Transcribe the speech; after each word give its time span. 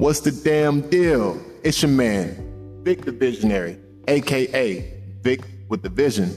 What's 0.00 0.20
the 0.20 0.32
damn 0.32 0.80
deal? 0.88 1.38
It's 1.62 1.82
your 1.82 1.90
man, 1.90 2.80
Vic 2.84 3.04
the 3.04 3.12
Visionary, 3.12 3.78
aka 4.08 4.94
Vic 5.20 5.42
with 5.68 5.82
the 5.82 5.90
Vision. 5.90 6.34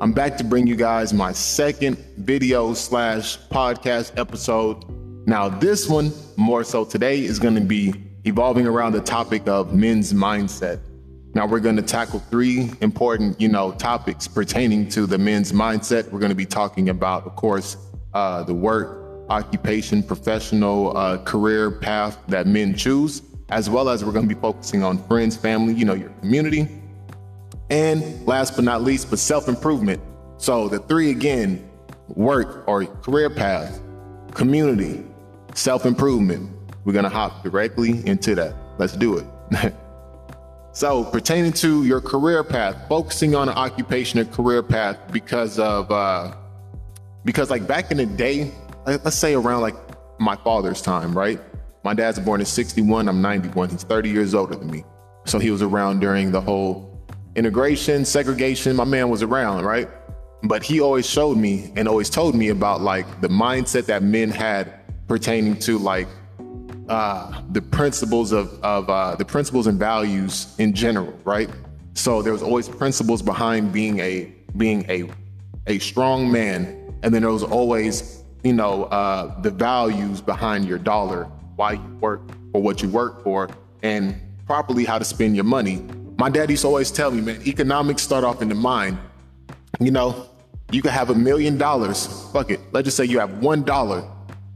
I'm 0.00 0.12
back 0.12 0.36
to 0.38 0.42
bring 0.42 0.66
you 0.66 0.74
guys 0.74 1.12
my 1.12 1.30
second 1.30 1.98
video 2.18 2.74
slash 2.74 3.38
podcast 3.42 4.18
episode. 4.18 4.84
Now, 5.24 5.48
this 5.48 5.88
one, 5.88 6.10
more 6.36 6.64
so 6.64 6.84
today, 6.84 7.20
is 7.20 7.38
going 7.38 7.54
to 7.54 7.60
be 7.60 7.94
evolving 8.24 8.66
around 8.66 8.90
the 8.90 9.02
topic 9.02 9.46
of 9.46 9.72
men's 9.72 10.12
mindset. 10.12 10.80
Now, 11.32 11.46
we're 11.46 11.60
going 11.60 11.76
to 11.76 11.82
tackle 11.82 12.18
three 12.18 12.72
important, 12.80 13.40
you 13.40 13.50
know, 13.50 13.70
topics 13.70 14.26
pertaining 14.26 14.88
to 14.88 15.06
the 15.06 15.16
men's 15.16 15.52
mindset. 15.52 16.10
We're 16.10 16.18
going 16.18 16.30
to 16.30 16.34
be 16.34 16.44
talking 16.44 16.88
about, 16.88 17.24
of 17.24 17.36
course, 17.36 17.76
uh, 18.14 18.42
the 18.42 18.54
work, 18.54 18.99
occupation, 19.30 20.02
professional 20.02 20.96
uh, 20.96 21.18
career 21.18 21.70
path 21.70 22.18
that 22.28 22.46
men 22.46 22.76
choose, 22.76 23.22
as 23.48 23.70
well 23.70 23.88
as 23.88 24.04
we're 24.04 24.12
going 24.12 24.28
to 24.28 24.34
be 24.34 24.40
focusing 24.40 24.82
on 24.82 25.02
friends, 25.06 25.36
family, 25.36 25.72
you 25.72 25.84
know, 25.84 25.94
your 25.94 26.10
community. 26.20 26.68
And 27.70 28.26
last 28.26 28.56
but 28.56 28.64
not 28.64 28.82
least, 28.82 29.08
but 29.08 29.18
self 29.18 29.48
improvement. 29.48 30.02
So 30.38 30.68
the 30.68 30.80
three 30.80 31.10
again 31.10 31.70
work 32.08 32.64
or 32.68 32.84
career 32.86 33.30
path, 33.30 33.80
community, 34.34 35.04
self 35.54 35.86
improvement. 35.86 36.50
We're 36.84 36.92
going 36.92 37.04
to 37.04 37.10
hop 37.10 37.44
directly 37.44 38.06
into 38.06 38.34
that. 38.34 38.54
Let's 38.78 38.94
do 38.94 39.18
it. 39.18 39.26
so, 40.72 41.04
pertaining 41.04 41.52
to 41.54 41.84
your 41.84 42.00
career 42.00 42.42
path, 42.42 42.88
focusing 42.88 43.34
on 43.34 43.48
an 43.48 43.54
occupation 43.54 44.18
or 44.18 44.24
career 44.24 44.62
path 44.62 44.98
because 45.12 45.58
of, 45.58 45.90
uh, 45.90 46.34
because 47.24 47.50
like 47.50 47.66
back 47.66 47.90
in 47.90 47.98
the 47.98 48.06
day, 48.06 48.50
let's 48.86 49.16
say 49.16 49.34
around 49.34 49.62
like 49.62 49.76
my 50.18 50.36
father's 50.36 50.82
time, 50.82 51.16
right? 51.16 51.40
My 51.84 51.94
dad's 51.94 52.18
born 52.18 52.40
in 52.40 52.46
61, 52.46 53.08
I'm 53.08 53.22
91. 53.22 53.70
He's 53.70 53.84
30 53.84 54.10
years 54.10 54.34
older 54.34 54.54
than 54.54 54.70
me. 54.70 54.84
So 55.24 55.38
he 55.38 55.50
was 55.50 55.62
around 55.62 56.00
during 56.00 56.30
the 56.30 56.40
whole 56.40 56.90
integration, 57.36 58.04
segregation. 58.04 58.76
My 58.76 58.84
man 58.84 59.08
was 59.08 59.22
around, 59.22 59.64
right? 59.64 59.88
But 60.42 60.62
he 60.62 60.80
always 60.80 61.08
showed 61.08 61.36
me 61.36 61.72
and 61.76 61.86
always 61.88 62.10
told 62.10 62.34
me 62.34 62.48
about 62.48 62.80
like 62.80 63.20
the 63.20 63.28
mindset 63.28 63.86
that 63.86 64.02
men 64.02 64.30
had 64.30 64.80
pertaining 65.06 65.58
to 65.60 65.78
like 65.78 66.08
uh, 66.88 67.42
the 67.52 67.62
principles 67.62 68.32
of, 68.32 68.52
of 68.62 68.88
uh, 68.90 69.14
the 69.14 69.24
principles 69.24 69.66
and 69.66 69.78
values 69.78 70.54
in 70.58 70.74
general, 70.74 71.12
right? 71.24 71.48
So 71.94 72.22
there 72.22 72.32
was 72.32 72.42
always 72.42 72.68
principles 72.68 73.22
behind 73.22 73.72
being 73.72 74.00
a 74.00 74.32
being 74.56 74.84
a 74.90 75.10
a 75.66 75.78
strong 75.78 76.30
man, 76.32 76.94
and 77.02 77.14
then 77.14 77.22
there 77.22 77.30
was 77.30 77.42
always 77.42 78.19
you 78.42 78.52
know, 78.52 78.84
uh, 78.84 79.40
the 79.42 79.50
values 79.50 80.20
behind 80.20 80.66
your 80.66 80.78
dollar, 80.78 81.24
why 81.56 81.72
you 81.72 81.98
work 82.00 82.22
for 82.52 82.62
what 82.62 82.82
you 82.82 82.88
work 82.88 83.22
for, 83.22 83.48
and 83.82 84.18
properly 84.46 84.84
how 84.84 84.98
to 84.98 85.04
spend 85.04 85.34
your 85.34 85.44
money. 85.44 85.84
My 86.18 86.30
dad 86.30 86.50
used 86.50 86.62
to 86.62 86.68
always 86.68 86.90
tell 86.90 87.10
me, 87.10 87.20
man, 87.20 87.42
economics 87.46 88.02
start 88.02 88.24
off 88.24 88.42
in 88.42 88.48
the 88.48 88.54
mind. 88.54 88.98
You 89.78 89.90
know, 89.90 90.28
you 90.70 90.82
could 90.82 90.90
have 90.90 91.10
a 91.10 91.14
million 91.14 91.58
dollars. 91.58 92.06
Fuck 92.32 92.50
it. 92.50 92.60
Let's 92.72 92.86
just 92.86 92.96
say 92.96 93.04
you 93.04 93.18
have 93.18 93.42
one 93.42 93.62
dollar. 93.62 94.08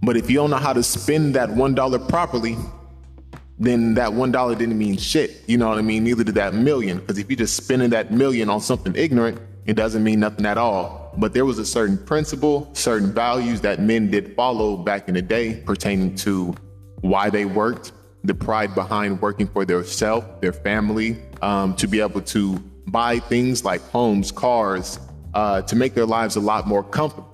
But 0.03 0.17
if 0.17 0.29
you 0.29 0.37
don't 0.37 0.51
know 0.51 0.57
how 0.57 0.73
to 0.73 0.83
spend 0.83 1.35
that 1.35 1.51
one 1.51 1.75
dollar 1.75 1.99
properly, 1.99 2.57
then 3.59 3.95
that 3.95 4.13
one 4.13 4.33
dollar 4.33 4.55
didn't 4.55 4.79
mean 4.79 4.99
shit. 4.99 5.43
You 5.47 5.57
know 5.57 5.69
what 5.69 5.79
I 5.79 5.83
mean? 5.83 6.05
Neither 6.05 6.25
did 6.25 6.35
that 6.35 6.55
million. 6.55 6.99
Because 6.99 7.19
if 7.19 7.29
you're 7.31 7.37
just 7.37 7.57
spending 7.57 7.91
that 7.91 8.13
million 8.13 8.51
on 8.51 8.61
something 8.61 8.95
ignorant, 8.97 9.41
it 9.65 9.75
doesn't 9.75 10.03
mean 10.03 10.21
nothing 10.21 10.45
at 10.45 10.59
all 10.59 11.04
but 11.19 11.33
there 11.33 11.45
was 11.45 11.59
a 11.59 11.67
certain 11.67 11.99
principle, 11.99 12.69
certain 12.73 13.13
values 13.13 13.61
that 13.63 13.81
men 13.81 14.11
did 14.11 14.35
follow 14.35 14.77
back 14.77 15.09
in 15.09 15.15
the 15.15 15.23
day 15.23 15.63
pertaining 15.65 16.15
to 16.17 16.55
why 17.01 17.31
they 17.31 17.45
worked, 17.45 17.93
the 18.25 18.35
pride 18.35 18.75
behind 18.75 19.21
working 19.21 19.47
for 19.47 19.65
their 19.65 19.85
self, 19.85 20.41
their 20.41 20.53
family, 20.53 21.17
um, 21.43 21.75
to 21.77 21.87
be 21.87 22.01
able 22.01 22.23
to 22.23 22.59
buy 22.87 23.19
things 23.19 23.65
like 23.65 23.81
homes, 23.91 24.33
cars, 24.33 24.99
uh, 25.35 25.63
to 25.63 25.77
make 25.77 25.95
their 25.95 26.07
lives 26.07 26.37
a 26.37 26.41
lot 26.41 26.67
more 26.67 26.83
comfortable. 26.83 27.31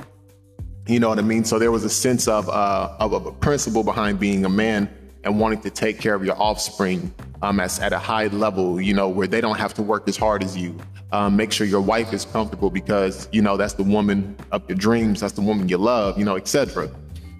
You 0.86 0.98
know 0.98 1.08
what 1.08 1.18
I 1.18 1.22
mean? 1.22 1.44
So 1.44 1.58
there 1.58 1.70
was 1.70 1.84
a 1.84 1.90
sense 1.90 2.26
of, 2.26 2.48
uh, 2.48 2.96
of, 2.98 3.12
of 3.12 3.26
a 3.26 3.32
principle 3.32 3.84
behind 3.84 4.18
being 4.18 4.44
a 4.44 4.48
man 4.48 4.90
and 5.22 5.38
wanting 5.38 5.60
to 5.60 5.70
take 5.70 6.00
care 6.00 6.14
of 6.14 6.24
your 6.24 6.40
offspring 6.40 7.12
um, 7.42 7.60
as, 7.60 7.78
at 7.78 7.92
a 7.92 7.98
high 7.98 8.26
level, 8.28 8.80
you 8.80 8.94
know, 8.94 9.08
where 9.08 9.26
they 9.26 9.40
don't 9.40 9.58
have 9.58 9.74
to 9.74 9.82
work 9.82 10.08
as 10.08 10.16
hard 10.16 10.42
as 10.42 10.56
you, 10.56 10.76
um, 11.12 11.36
make 11.36 11.52
sure 11.52 11.66
your 11.66 11.80
wife 11.80 12.12
is 12.12 12.24
comfortable 12.24 12.70
because 12.70 13.28
you 13.32 13.42
know 13.42 13.56
that's 13.56 13.74
the 13.74 13.82
woman 13.82 14.36
of 14.52 14.62
your 14.68 14.76
dreams, 14.76 15.20
that's 15.20 15.32
the 15.32 15.40
woman 15.40 15.68
you 15.68 15.78
love, 15.78 16.18
you 16.18 16.24
know, 16.24 16.36
etc. 16.36 16.90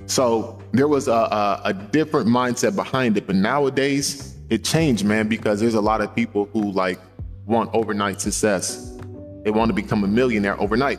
So 0.07 0.61
there 0.73 0.89
was 0.89 1.07
a, 1.07 1.13
a, 1.13 1.61
a 1.67 1.75
different 1.75 2.29
mindset 2.29 2.75
behind 2.75 3.17
it, 3.17 3.27
but 3.27 3.37
nowadays 3.37 4.37
it 4.49 4.65
changed, 4.65 5.05
man, 5.05 5.29
because 5.29 5.61
there's 5.61 5.75
a 5.75 5.81
lot 5.81 6.01
of 6.01 6.15
people 6.15 6.49
who 6.53 6.73
like 6.73 6.99
want 7.47 7.71
overnight 7.73 8.21
success. 8.21 8.99
They 9.45 9.51
want 9.51 9.69
to 9.69 9.75
become 9.75 10.05
a 10.05 10.09
millionaire 10.09 10.61
overnight, 10.61 10.99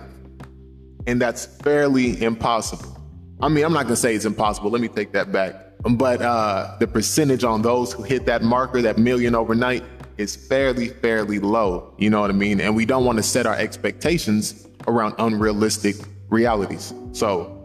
and 1.08 1.22
that's 1.22 1.46
fairly 1.46 2.22
impossible. 2.24 2.98
I 3.42 3.50
mean, 3.50 3.66
I'm 3.66 3.74
not 3.74 3.84
gonna 3.84 3.96
say 3.96 4.16
it's 4.16 4.26
impossible. 4.26 4.72
Let 4.72 4.82
me 4.82 4.88
take 4.88 5.12
that 5.12 5.32
back. 5.32 5.56
But 5.84 6.22
uh, 6.22 6.78
the 6.80 6.88
percentage 6.88 7.44
on 7.44 7.64
those 7.64 7.92
who 7.92 8.03
hit 8.03 8.26
that 8.28 8.44
marker, 8.44 8.82
that 8.84 8.98
million 8.98 9.36
overnight, 9.36 9.84
is 10.22 10.36
fairly, 10.36 10.88
fairly 10.88 11.40
low. 11.40 11.94
You 11.98 12.09
know 12.09 12.22
what 12.22 12.30
I 12.30 12.34
mean? 12.34 12.62
And 12.62 12.76
we 12.76 12.86
don't 12.86 13.04
want 13.06 13.18
to 13.18 13.24
set 13.24 13.46
our 13.46 13.56
expectations 13.56 14.68
around 14.88 15.16
unrealistic 15.20 15.96
realities. 16.30 16.94
So, 17.12 17.58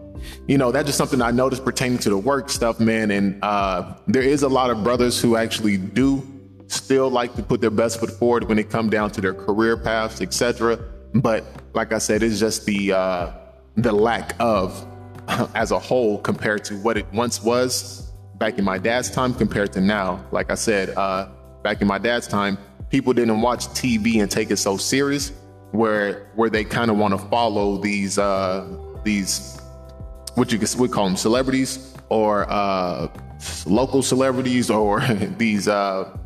you 0.49 0.59
know, 0.59 0.73
that's 0.73 0.87
just 0.87 0.99
something 0.99 1.23
I 1.23 1.31
noticed 1.31 1.65
pertaining 1.65 1.99
to 1.99 2.11
the 2.11 2.19
work 2.19 2.51
stuff, 2.51 2.81
man. 2.81 3.11
And 3.11 3.39
uh, 3.43 3.95
there 4.07 4.23
is 4.23 4.43
a 4.43 4.49
lot 4.49 4.71
of 4.71 4.83
brothers 4.83 5.21
who 5.21 5.37
actually 5.37 5.77
do 5.77 6.27
still 6.69 7.11
like 7.11 7.35
to 7.37 7.43
put 7.43 7.61
their 7.61 7.71
best 7.71 8.01
foot 8.01 8.11
forward 8.11 8.49
when 8.49 8.59
it 8.59 8.71
come 8.71 8.91
down 8.91 9.11
to 9.13 9.21
their 9.21 9.35
career 9.35 9.77
paths, 9.77 10.21
etc. 10.21 10.79
But 11.15 11.45
like 11.75 11.93
I 11.93 11.99
said, 11.99 12.23
it's 12.23 12.41
just 12.41 12.67
the 12.67 12.93
uh, 12.93 13.33
the 13.77 13.93
lack 13.93 14.35
of 14.41 14.87
as 15.55 15.71
a 15.71 15.79
whole 15.79 16.19
compared 16.19 16.65
to 16.65 16.75
what 16.77 16.97
it 16.97 17.07
once 17.13 17.43
was 17.43 18.07
back 18.39 18.59
in 18.59 18.65
my 18.65 18.79
dad's 18.79 19.11
time 19.11 19.35
compared 19.35 19.73
to 19.73 19.81
now. 19.81 20.25
Like 20.31 20.51
I 20.51 20.55
said, 20.55 20.91
uh, 20.91 21.29
back 21.67 21.83
in 21.83 21.89
my 21.89 21.99
dad's 21.99 22.29
time, 22.29 22.57
people 22.91 23.13
didn't 23.13 23.41
watch 23.41 23.67
TV 23.71 24.23
and 24.23 24.31
take 24.31 24.53
it 24.53 24.57
so 24.57 24.77
serious, 24.77 25.33
where 25.73 26.31
where 26.37 26.49
they 26.49 26.63
kind 26.63 26.93
of 26.93 26.97
want 26.97 27.13
to 27.13 27.19
follow 27.27 27.77
these 27.77 28.19
uh, 28.19 28.65
these 29.03 29.61
what 30.37 30.53
you 30.53 30.61
could 30.61 30.73
we 30.79 30.89
call 30.89 31.07
them 31.07 31.17
celebrities 31.17 31.93
or 32.09 32.47
uh, 32.49 33.09
local 33.67 34.01
celebrities 34.01 34.71
or 34.71 35.01
these 35.39 35.67
uh, 35.67 36.17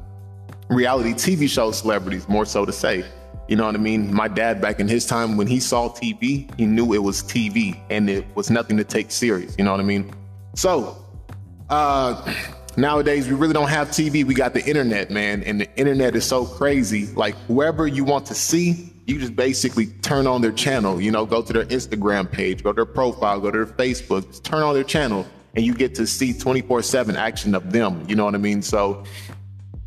reality 0.69 1.15
TV 1.15 1.49
show 1.49 1.71
celebrities, 1.71 2.29
more 2.29 2.45
so 2.45 2.67
to 2.67 2.73
say. 2.73 3.03
You 3.49 3.57
know 3.57 3.65
what 3.65 3.75
I 3.75 3.79
mean? 3.79 4.13
My 4.13 4.29
dad 4.29 4.61
back 4.61 4.79
in 4.79 4.89
his 4.89 5.07
time, 5.07 5.39
when 5.39 5.47
he 5.47 5.59
saw 5.59 5.89
TV, 5.89 6.55
he 6.59 6.67
knew 6.67 6.93
it 6.93 7.03
was 7.03 7.23
TV 7.23 7.81
and 7.89 8.11
it 8.11 8.27
was 8.37 8.51
nothing 8.51 8.77
to 8.77 8.85
take 8.85 9.11
serious. 9.11 9.57
You 9.57 9.65
know 9.65 9.71
what 9.71 9.81
I 9.81 9.85
mean? 9.85 10.13
So, 10.55 11.03
uh, 11.71 12.31
Nowadays, 12.77 13.29
we 13.29 13.35
really 13.35 13.53
don't 13.53 13.69
have 13.69 13.89
TV. 13.89 14.25
We 14.25 14.35
got 14.35 14.55
the 14.55 14.65
internet, 14.65 15.11
man. 15.11 15.43
And 15.43 15.61
the 15.61 15.77
internet 15.77 16.15
is 16.15 16.25
so 16.25 16.45
crazy. 16.45 17.07
Like, 17.07 17.35
whoever 17.47 17.87
you 17.87 18.05
want 18.05 18.27
to 18.27 18.35
see, 18.35 18.93
you 19.07 19.19
just 19.19 19.35
basically 19.35 19.87
turn 20.03 20.27
on 20.27 20.41
their 20.41 20.53
channel. 20.53 21.01
You 21.01 21.11
know, 21.11 21.27
go 21.27 21.43
to 21.43 21.53
their 21.53 21.65
Instagram 21.67 22.31
page, 22.31 22.63
go 22.63 22.73
to 22.73 22.77
their 22.77 22.85
profile, 22.87 23.41
go 23.41 23.51
to 23.51 23.65
their 23.65 23.67
Facebook, 23.67 24.27
just 24.29 24.45
turn 24.45 24.63
on 24.63 24.75
their 24.75 24.85
channel, 24.85 25.27
and 25.55 25.65
you 25.65 25.75
get 25.75 25.95
to 25.97 26.07
see 26.07 26.33
24 26.33 26.83
7 26.83 27.17
action 27.17 27.55
of 27.55 27.73
them. 27.73 28.05
You 28.09 28.15
know 28.15 28.25
what 28.25 28.35
I 28.35 28.39
mean? 28.39 28.63
So, 28.63 29.05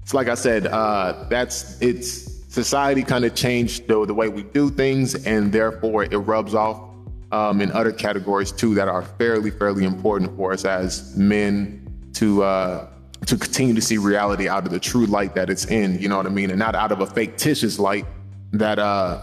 it's 0.02 0.14
like 0.14 0.28
I 0.28 0.36
said, 0.36 0.68
uh, 0.68 1.26
that's 1.30 1.82
it's 1.82 2.44
society 2.54 3.02
kind 3.02 3.24
of 3.24 3.34
changed 3.34 3.88
the, 3.88 4.06
the 4.06 4.14
way 4.14 4.28
we 4.28 4.44
do 4.44 4.70
things, 4.70 5.26
and 5.26 5.52
therefore 5.52 6.04
it 6.04 6.18
rubs 6.18 6.54
off 6.54 6.90
um, 7.32 7.62
in 7.62 7.72
other 7.72 7.92
categories 7.92 8.52
too 8.52 8.76
that 8.76 8.90
are 8.90 9.04
fairly, 9.04 9.50
fairly 9.50 9.86
important 9.86 10.36
for 10.36 10.52
us 10.52 10.66
as 10.66 11.16
men 11.18 11.83
to 12.14 12.44
uh, 12.44 12.88
to 13.26 13.38
continue 13.38 13.74
to 13.74 13.82
see 13.82 13.98
reality 13.98 14.48
out 14.48 14.66
of 14.66 14.72
the 14.72 14.80
true 14.80 15.06
light 15.06 15.36
that 15.36 15.50
it's 15.50 15.66
in. 15.66 16.00
You 16.00 16.10
know 16.10 16.18
what 16.18 16.26
I 16.26 16.30
mean, 16.30 16.50
and 16.50 16.60
not 16.60 16.76
out 16.76 16.92
of 16.92 17.00
a 17.00 17.06
fictitious 17.06 17.80
light 17.80 18.06
that 18.52 18.80
uh, 18.80 19.22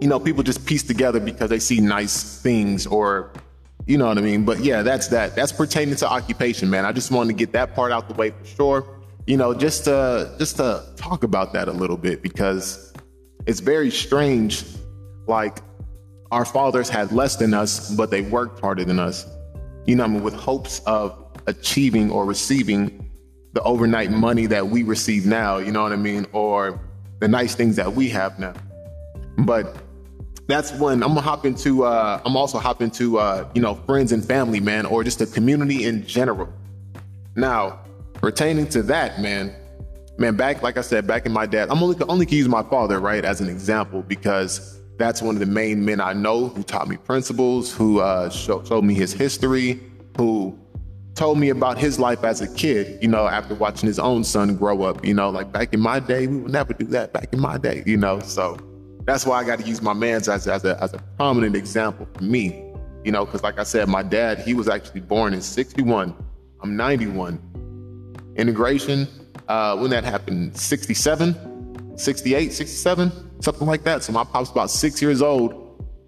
you 0.00 0.08
know 0.08 0.20
people 0.20 0.42
just 0.42 0.66
piece 0.66 0.82
together 0.82 1.20
because 1.20 1.50
they 1.50 1.58
see 1.58 1.80
nice 1.80 2.40
things 2.40 2.86
or 2.86 3.32
you 3.86 3.98
know 3.98 4.06
what 4.06 4.18
I 4.18 4.20
mean. 4.20 4.44
But 4.44 4.60
yeah, 4.60 4.82
that's 4.82 5.08
that. 5.08 5.34
That's 5.34 5.52
pertaining 5.52 5.96
to 5.96 6.08
occupation, 6.08 6.68
man. 6.68 6.84
I 6.84 6.92
just 6.92 7.10
wanted 7.10 7.28
to 7.28 7.38
get 7.38 7.52
that 7.52 7.74
part 7.74 7.92
out 7.92 8.08
the 8.08 8.14
way 8.14 8.30
for 8.30 8.44
sure. 8.44 8.86
You 9.26 9.36
know, 9.36 9.54
just 9.54 9.84
to 9.84 10.34
just 10.38 10.56
to 10.56 10.84
talk 10.96 11.24
about 11.24 11.52
that 11.52 11.68
a 11.68 11.72
little 11.72 11.96
bit 11.96 12.22
because 12.22 12.92
it's 13.46 13.60
very 13.60 13.90
strange. 13.90 14.64
Like 15.26 15.58
our 16.30 16.44
fathers 16.44 16.88
had 16.88 17.12
less 17.12 17.36
than 17.36 17.54
us, 17.54 17.94
but 17.94 18.10
they 18.10 18.22
worked 18.22 18.60
harder 18.60 18.84
than 18.84 18.98
us. 18.98 19.26
You 19.86 19.96
know, 19.96 20.04
I 20.04 20.08
mean, 20.08 20.22
with 20.22 20.34
hopes 20.34 20.80
of 20.80 21.25
achieving 21.46 22.10
or 22.10 22.24
receiving 22.24 23.10
the 23.52 23.62
overnight 23.62 24.10
money 24.10 24.46
that 24.46 24.68
we 24.68 24.82
receive 24.82 25.26
now, 25.26 25.58
you 25.58 25.72
know 25.72 25.82
what 25.82 25.92
I 25.92 25.96
mean? 25.96 26.26
Or 26.32 26.80
the 27.20 27.28
nice 27.28 27.54
things 27.54 27.76
that 27.76 27.92
we 27.92 28.08
have 28.10 28.38
now. 28.38 28.54
But 29.38 29.76
that's 30.46 30.72
when 30.72 31.02
I'm 31.02 31.10
gonna 31.10 31.22
hop 31.22 31.44
into 31.44 31.84
uh 31.84 32.20
I'm 32.24 32.36
also 32.36 32.58
hop 32.58 32.82
into 32.82 33.18
uh, 33.18 33.48
you 33.54 33.62
know, 33.62 33.74
friends 33.74 34.12
and 34.12 34.24
family, 34.24 34.60
man, 34.60 34.86
or 34.86 35.02
just 35.02 35.18
the 35.18 35.26
community 35.26 35.84
in 35.84 36.06
general. 36.06 36.48
Now, 37.34 37.80
pertaining 38.14 38.68
to 38.68 38.82
that, 38.84 39.20
man, 39.20 39.54
man, 40.18 40.36
back 40.36 40.62
like 40.62 40.78
I 40.78 40.82
said, 40.82 41.06
back 41.06 41.26
in 41.26 41.32
my 41.32 41.46
dad, 41.46 41.70
I'm 41.70 41.82
only 41.82 41.96
only 42.08 42.26
can 42.26 42.38
use 42.38 42.48
my 42.48 42.62
father 42.62 43.00
right 43.00 43.24
as 43.24 43.40
an 43.40 43.48
example 43.48 44.02
because 44.02 44.80
that's 44.98 45.20
one 45.20 45.36
of 45.36 45.40
the 45.40 45.46
main 45.46 45.84
men 45.84 46.00
I 46.00 46.12
know 46.12 46.48
who 46.48 46.62
taught 46.62 46.88
me 46.88 46.96
principles, 46.96 47.72
who 47.72 48.00
uh, 48.00 48.30
showed, 48.30 48.66
showed 48.66 48.84
me 48.84 48.94
his 48.94 49.12
history, 49.12 49.80
who 50.16 50.58
told 51.16 51.38
me 51.38 51.48
about 51.48 51.78
his 51.78 51.98
life 51.98 52.22
as 52.22 52.42
a 52.42 52.54
kid, 52.54 53.02
you 53.02 53.08
know, 53.08 53.26
after 53.26 53.54
watching 53.54 53.86
his 53.86 53.98
own 53.98 54.22
son 54.22 54.54
grow 54.54 54.82
up, 54.82 55.04
you 55.04 55.14
know, 55.14 55.30
like 55.30 55.50
back 55.50 55.72
in 55.72 55.80
my 55.80 55.98
day, 55.98 56.26
we 56.26 56.36
would 56.36 56.52
never 56.52 56.74
do 56.74 56.84
that 56.86 57.12
back 57.12 57.32
in 57.32 57.40
my 57.40 57.56
day, 57.56 57.82
you 57.86 57.96
know. 57.96 58.20
So 58.20 58.58
that's 59.04 59.24
why 59.24 59.40
I 59.40 59.44
got 59.44 59.58
to 59.58 59.64
use 59.64 59.80
my 59.80 59.94
man's 59.94 60.28
as, 60.28 60.46
as, 60.46 60.64
a, 60.64 60.80
as 60.82 60.92
a 60.92 60.98
prominent 61.16 61.56
example 61.56 62.06
for 62.12 62.22
me, 62.22 62.70
you 63.02 63.10
know, 63.10 63.24
because 63.24 63.42
like 63.42 63.58
I 63.58 63.62
said, 63.62 63.88
my 63.88 64.02
dad, 64.02 64.40
he 64.40 64.52
was 64.52 64.68
actually 64.68 65.00
born 65.00 65.32
in 65.32 65.40
61. 65.40 66.14
I'm 66.62 66.76
91. 66.76 67.42
Integration, 68.36 69.08
uh, 69.48 69.76
when 69.78 69.90
that 69.90 70.04
happened, 70.04 70.54
67, 70.54 71.96
68, 71.96 72.52
67, 72.52 73.42
something 73.42 73.66
like 73.66 73.84
that. 73.84 74.02
So 74.02 74.12
my 74.12 74.24
pop's 74.24 74.50
about 74.50 74.70
six 74.70 75.00
years 75.00 75.22
old 75.22 75.65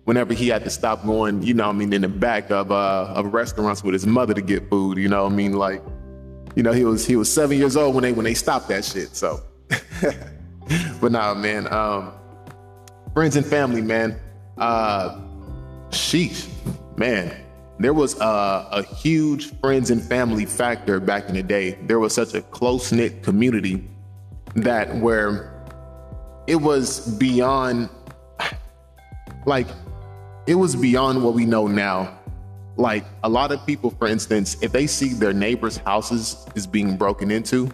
whenever 0.09 0.33
he 0.33 0.49
had 0.49 0.65
to 0.65 0.71
stop 0.71 1.05
going, 1.05 1.43
you 1.43 1.53
know, 1.53 1.69
I 1.69 1.73
mean, 1.73 1.93
in 1.93 2.01
the 2.01 2.09
back 2.09 2.51
of 2.51 2.73
uh, 2.73 3.13
of 3.15 3.35
restaurants 3.35 3.85
with 3.85 3.93
his 3.93 4.07
mother 4.07 4.33
to 4.33 4.41
get 4.41 4.71
food. 4.71 4.97
You 4.97 5.07
know, 5.07 5.27
I 5.27 5.29
mean, 5.29 5.53
like, 5.53 5.83
you 6.57 6.63
know, 6.63 6.73
he 6.73 6.85
was 6.85 7.07
he 7.07 7.15
was 7.15 7.31
seven 7.31 7.59
years 7.59 7.77
old 7.77 7.95
when 7.95 8.05
they 8.05 8.13
when 8.13 8.25
they 8.25 8.33
stopped 8.33 8.69
that 8.69 8.87
shit. 8.87 9.15
So, 9.15 9.43
but 11.03 11.13
nah, 11.13 11.35
man, 11.35 11.71
um, 11.71 12.15
friends 13.13 13.37
and 13.37 13.45
family, 13.45 13.83
man. 13.83 14.19
Uh, 14.57 15.21
sheesh, 15.91 16.49
man. 16.97 17.45
There 17.79 17.93
was 17.93 18.19
a, 18.19 18.67
a 18.73 18.83
huge 18.83 19.61
friends 19.61 19.91
and 19.91 20.03
family 20.03 20.47
factor 20.47 21.01
back 21.01 21.29
in 21.29 21.35
the 21.35 21.43
day. 21.43 21.73
There 21.83 21.99
was 21.99 22.15
such 22.15 22.33
a 22.33 22.41
close 22.41 22.93
knit 22.93 23.23
community 23.23 23.87
that 24.57 24.97
where 24.97 25.55
it 26.47 26.57
was 26.57 27.07
beyond 27.19 27.91
like 29.47 29.67
it 30.49 30.55
was 30.55 30.75
beyond 30.75 31.23
what 31.23 31.35
we 31.35 31.45
know 31.45 31.67
now. 31.67 32.19
Like 32.79 33.05
a 33.23 33.29
lot 33.29 33.53
of 33.53 33.65
people, 33.67 33.91
for 33.91 34.09
instance, 34.09 34.57
if 34.63 34.73
they 34.73 34.87
see 34.87 35.11
their 35.11 35.35
neighbors' 35.35 35.77
houses 35.77 36.47
is 36.55 36.67
being 36.67 36.97
broken 36.97 37.31
into, 37.31 37.71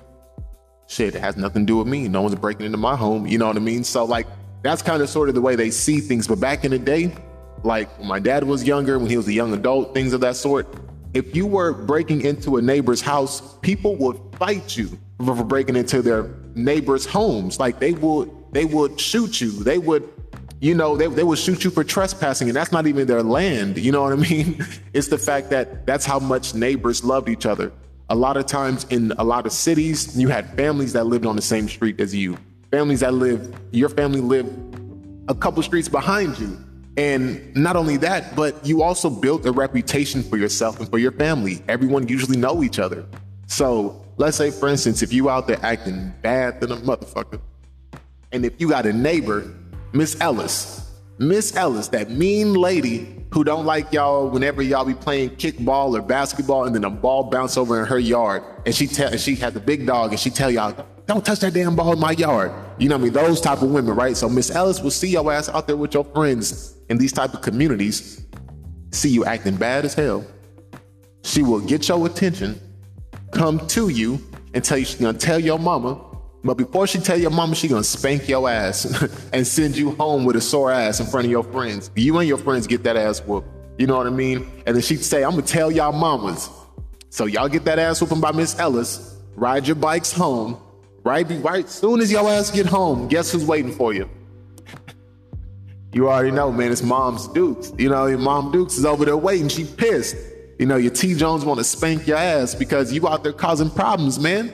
shit, 0.89 1.15
it 1.15 1.21
has 1.21 1.37
nothing 1.37 1.63
to 1.63 1.67
do 1.67 1.77
with 1.77 1.87
me. 1.87 2.09
No 2.09 2.23
one's 2.23 2.35
breaking 2.35 2.67
into 2.67 2.79
my 2.79 2.97
home. 2.97 3.29
You 3.29 3.39
know 3.39 3.47
what 3.47 3.57
I 3.57 3.61
mean? 3.61 3.85
So 3.85 4.05
like 4.05 4.27
that's 4.63 4.83
kind 4.83 5.01
of 5.03 5.09
sort 5.09 5.29
of 5.29 5.37
the 5.37 5.41
way 5.41 5.55
they 5.55 5.71
see 5.71 6.01
things. 6.01 6.27
But 6.27 6.41
back 6.41 6.65
in 6.65 6.73
the 6.73 6.79
day, 6.81 7.15
like 7.63 7.97
when 7.97 8.09
my 8.09 8.19
dad 8.19 8.43
was 8.43 8.65
younger, 8.65 8.99
when 8.99 9.09
he 9.09 9.17
was 9.17 9.29
a 9.29 9.33
young 9.33 9.55
adult, 9.55 9.95
things 9.95 10.13
of 10.13 10.21
that 10.23 10.35
sort, 10.35 10.67
if 11.13 11.37
you 11.37 11.47
were 11.47 11.73
breaking 11.73 12.23
into 12.23 12.57
a 12.57 12.63
neighbor's 12.63 13.01
house, 13.01 13.57
people 13.59 13.95
would 13.99 14.19
fight 14.37 14.77
you 14.77 14.99
for 15.25 15.45
breaking 15.45 15.77
into 15.77 16.03
their 16.03 16.29
neighbors' 16.57 17.07
homes. 17.07 17.61
Like 17.61 17.79
they 17.79 17.93
would 17.93 18.33
they 18.51 18.65
would 18.65 18.99
shoot 19.01 19.41
you. 19.41 19.53
They 19.63 19.79
would 19.79 20.09
you 20.65 20.75
know, 20.75 20.97
they, 20.97 21.09
they 21.09 21.23
would 21.23 21.39
shoot 21.39 21.63
you 21.63 21.71
for 21.71 21.85
trespassing, 21.85 22.49
and 22.49 22.57
that's 22.57 22.73
not 22.73 22.87
even 22.87 23.07
their 23.07 23.23
land. 23.23 23.77
You 23.77 23.93
know 23.93 24.03
what 24.03 24.15
I 24.15 24.17
mean? 24.17 24.65
It's 24.95 25.09
the 25.09 25.19
fact 25.19 25.51
that 25.51 25.85
that's 25.85 26.07
how 26.07 26.19
much 26.19 26.55
neighbors 26.55 27.05
loved 27.05 27.29
each 27.29 27.45
other. 27.45 27.71
A 28.09 28.15
lot 28.15 28.39
of 28.39 28.47
times 28.47 28.85
in 28.89 29.13
a 29.19 29.25
lot 29.25 29.45
of 29.45 29.53
cities, 29.53 30.19
you 30.19 30.29
had 30.29 30.49
families 30.57 30.95
that 30.95 31.05
lived 31.05 31.27
on 31.27 31.37
the 31.37 31.43
same 31.43 31.69
street 31.69 32.01
as 32.01 32.15
you, 32.15 32.39
families 32.71 33.01
that 33.01 33.13
lived, 33.13 33.55
your 33.73 33.91
family 33.91 34.23
lived 34.23 34.51
a 35.29 35.35
couple 35.35 35.63
streets 35.63 35.89
behind 35.89 36.39
you. 36.39 36.57
And 36.97 37.55
not 37.55 37.77
only 37.77 37.99
that, 37.99 38.35
but 38.35 38.65
you 38.65 38.83
also 38.83 39.11
built 39.11 39.45
a 39.45 39.53
reputation 39.53 40.23
for 40.23 40.39
yourself 40.39 40.81
and 40.81 40.89
for 40.89 40.99
your 40.99 41.13
family. 41.13 41.63
Everyone 41.69 42.09
usually 42.09 42.39
know 42.39 42.63
each 42.63 42.79
other. 42.79 43.05
So 43.49 44.03
let's 44.17 44.39
say, 44.39 44.51
for 44.51 44.69
instance, 44.69 45.03
if 45.03 45.13
you 45.13 45.29
out 45.29 45.47
there 45.47 45.59
acting 45.63 46.15
bad 46.23 46.61
than 46.61 46.73
a 46.73 46.77
motherfucker, 46.77 47.41
and 48.33 48.45
if 48.47 48.61
you 48.61 48.69
got 48.69 48.87
a 48.87 48.93
neighbor 48.93 49.55
Miss 49.95 50.21
Ellis. 50.21 50.91
Miss 51.21 51.55
Ellis, 51.55 51.87
that 51.89 52.11
mean 52.11 52.55
lady 52.55 53.25
who 53.33 53.45
don't 53.45 53.65
like 53.65 53.93
y'all 53.93 54.29
whenever 54.29 54.61
y'all 54.61 54.85
be 54.85 54.93
playing 54.93 55.31
kickball 55.31 55.97
or 55.97 56.03
basketball 56.03 56.65
and 56.65 56.75
then 56.75 56.83
a 56.83 56.91
ball 56.91 57.31
bounce 57.31 57.57
over 57.57 57.79
in 57.79 57.87
her 57.87 58.01
yard 58.01 58.43
and 58.67 58.75
she 58.75 58.89
tell 58.89 59.13
and 59.13 59.21
she 59.21 59.37
has 59.37 59.55
a 59.55 59.61
big 59.61 59.87
dog 59.87 60.11
and 60.11 60.19
she 60.19 60.31
tell 60.31 60.51
y'all 60.51 60.85
don't 61.07 61.25
touch 61.25 61.39
that 61.41 61.55
damn 61.55 61.77
ball 61.77 61.93
in 61.93 62.01
my 62.01 62.11
yard. 62.11 62.51
You 62.77 62.89
know 62.89 62.97
what 62.97 63.03
I 63.03 63.05
mean? 63.05 63.13
Those 63.13 63.41
type 63.41 63.63
of 63.63 63.71
women, 63.71 63.95
right? 63.95 64.17
So 64.17 64.29
Miss 64.29 64.51
Ellis 64.51 64.81
will 64.81 64.91
see 64.91 65.11
your 65.11 65.33
ass 65.33 65.49
out 65.49 65.69
there 65.69 65.77
with 65.77 65.95
your 65.95 66.05
friends 66.05 66.77
in 66.89 66.99
these 66.99 67.13
type 67.13 67.33
of 67.33 67.43
communities, 67.43 68.27
see 68.91 69.11
you 69.11 69.25
acting 69.25 69.55
bad 69.55 69.85
as 69.85 69.95
hell. 69.95 70.27
She 71.23 71.45
will 71.45 71.61
get 71.61 71.89
your 71.89 72.05
attention, 72.05 72.61
come 73.31 73.65
to 73.69 73.91
you, 73.91 74.21
and 74.55 74.65
tell 74.65 74.77
you 74.77 74.87
she's 74.87 75.01
gonna 75.01 75.17
tell 75.17 75.39
your 75.39 75.61
mama 75.61 76.14
but 76.45 76.55
before 76.55 76.87
she 76.87 76.99
tell 76.99 77.19
your 77.19 77.31
mama 77.31 77.55
she 77.55 77.69
gonna 77.69 77.83
spank 77.83 78.29
your 78.29 78.49
ass 78.49 78.85
and 79.33 79.47
send 79.47 79.77
you 79.77 79.93
home 79.93 80.25
with 80.25 80.37
a 80.37 80.41
sore 80.41 80.71
ass 80.71 81.01
in 81.01 81.07
front 81.07 81.25
of 81.25 81.31
your 81.31 81.45
friends. 81.45 81.91
You 81.97 82.19
and 82.19 82.29
your 82.29 82.39
friends 82.39 82.67
get 82.67 82.83
that 82.85 82.97
ass 82.97 83.21
whooped. 83.21 83.49
You 83.79 83.87
know 83.87 83.97
what 83.97 84.07
I 84.07 84.11
mean? 84.11 84.51
And 84.67 84.77
then 84.77 84.83
she'd 84.83 85.03
say, 85.03 85.25
I'm 85.25 85.31
gonna 85.31 85.43
tell 85.43 85.73
y'all 85.73 85.93
mamas. 85.93 86.51
So 87.11 87.27
y'all 87.27 87.49
get 87.49 87.65
that 87.65 87.79
ass 87.79 88.01
whooping 88.01 88.21
by 88.21 88.33
Miss 88.33 88.59
Ellis, 88.59 89.19
ride 89.35 89.67
your 89.67 89.77
bikes 89.77 90.13
home. 90.13 90.59
Right, 91.03 91.27
right 91.43 91.69
soon 91.69 92.01
as 92.01 92.11
your 92.11 92.29
ass 92.29 92.51
get 92.51 92.65
home, 92.67 93.09
guess 93.09 93.31
who's 93.31 93.45
waiting 93.45 93.73
for 93.73 93.93
you? 93.93 94.09
you 95.93 96.09
already 96.09 96.31
know, 96.33 96.51
man, 96.51 96.73
it's 96.73 96.83
Mom's 96.83 97.29
Dukes. 97.29 97.73
You 97.79 97.89
know, 97.89 98.07
your 98.07 98.19
Mom 98.19 98.51
Dukes 98.51 98.77
is 98.77 98.85
over 98.85 99.05
there 99.05 99.17
waiting. 99.17 99.49
She 99.49 99.65
pissed. 99.65 100.17
You 100.59 100.67
know, 100.67 100.77
your 100.77 100.93
T 100.93 101.15
Jones 101.15 101.45
want 101.45 101.59
to 101.59 101.65
spank 101.65 102.07
your 102.07 102.17
ass 102.17 102.55
because 102.55 102.93
you 102.93 103.07
out 103.09 103.23
there 103.23 103.33
causing 103.33 103.71
problems, 103.71 104.19
man. 104.19 104.53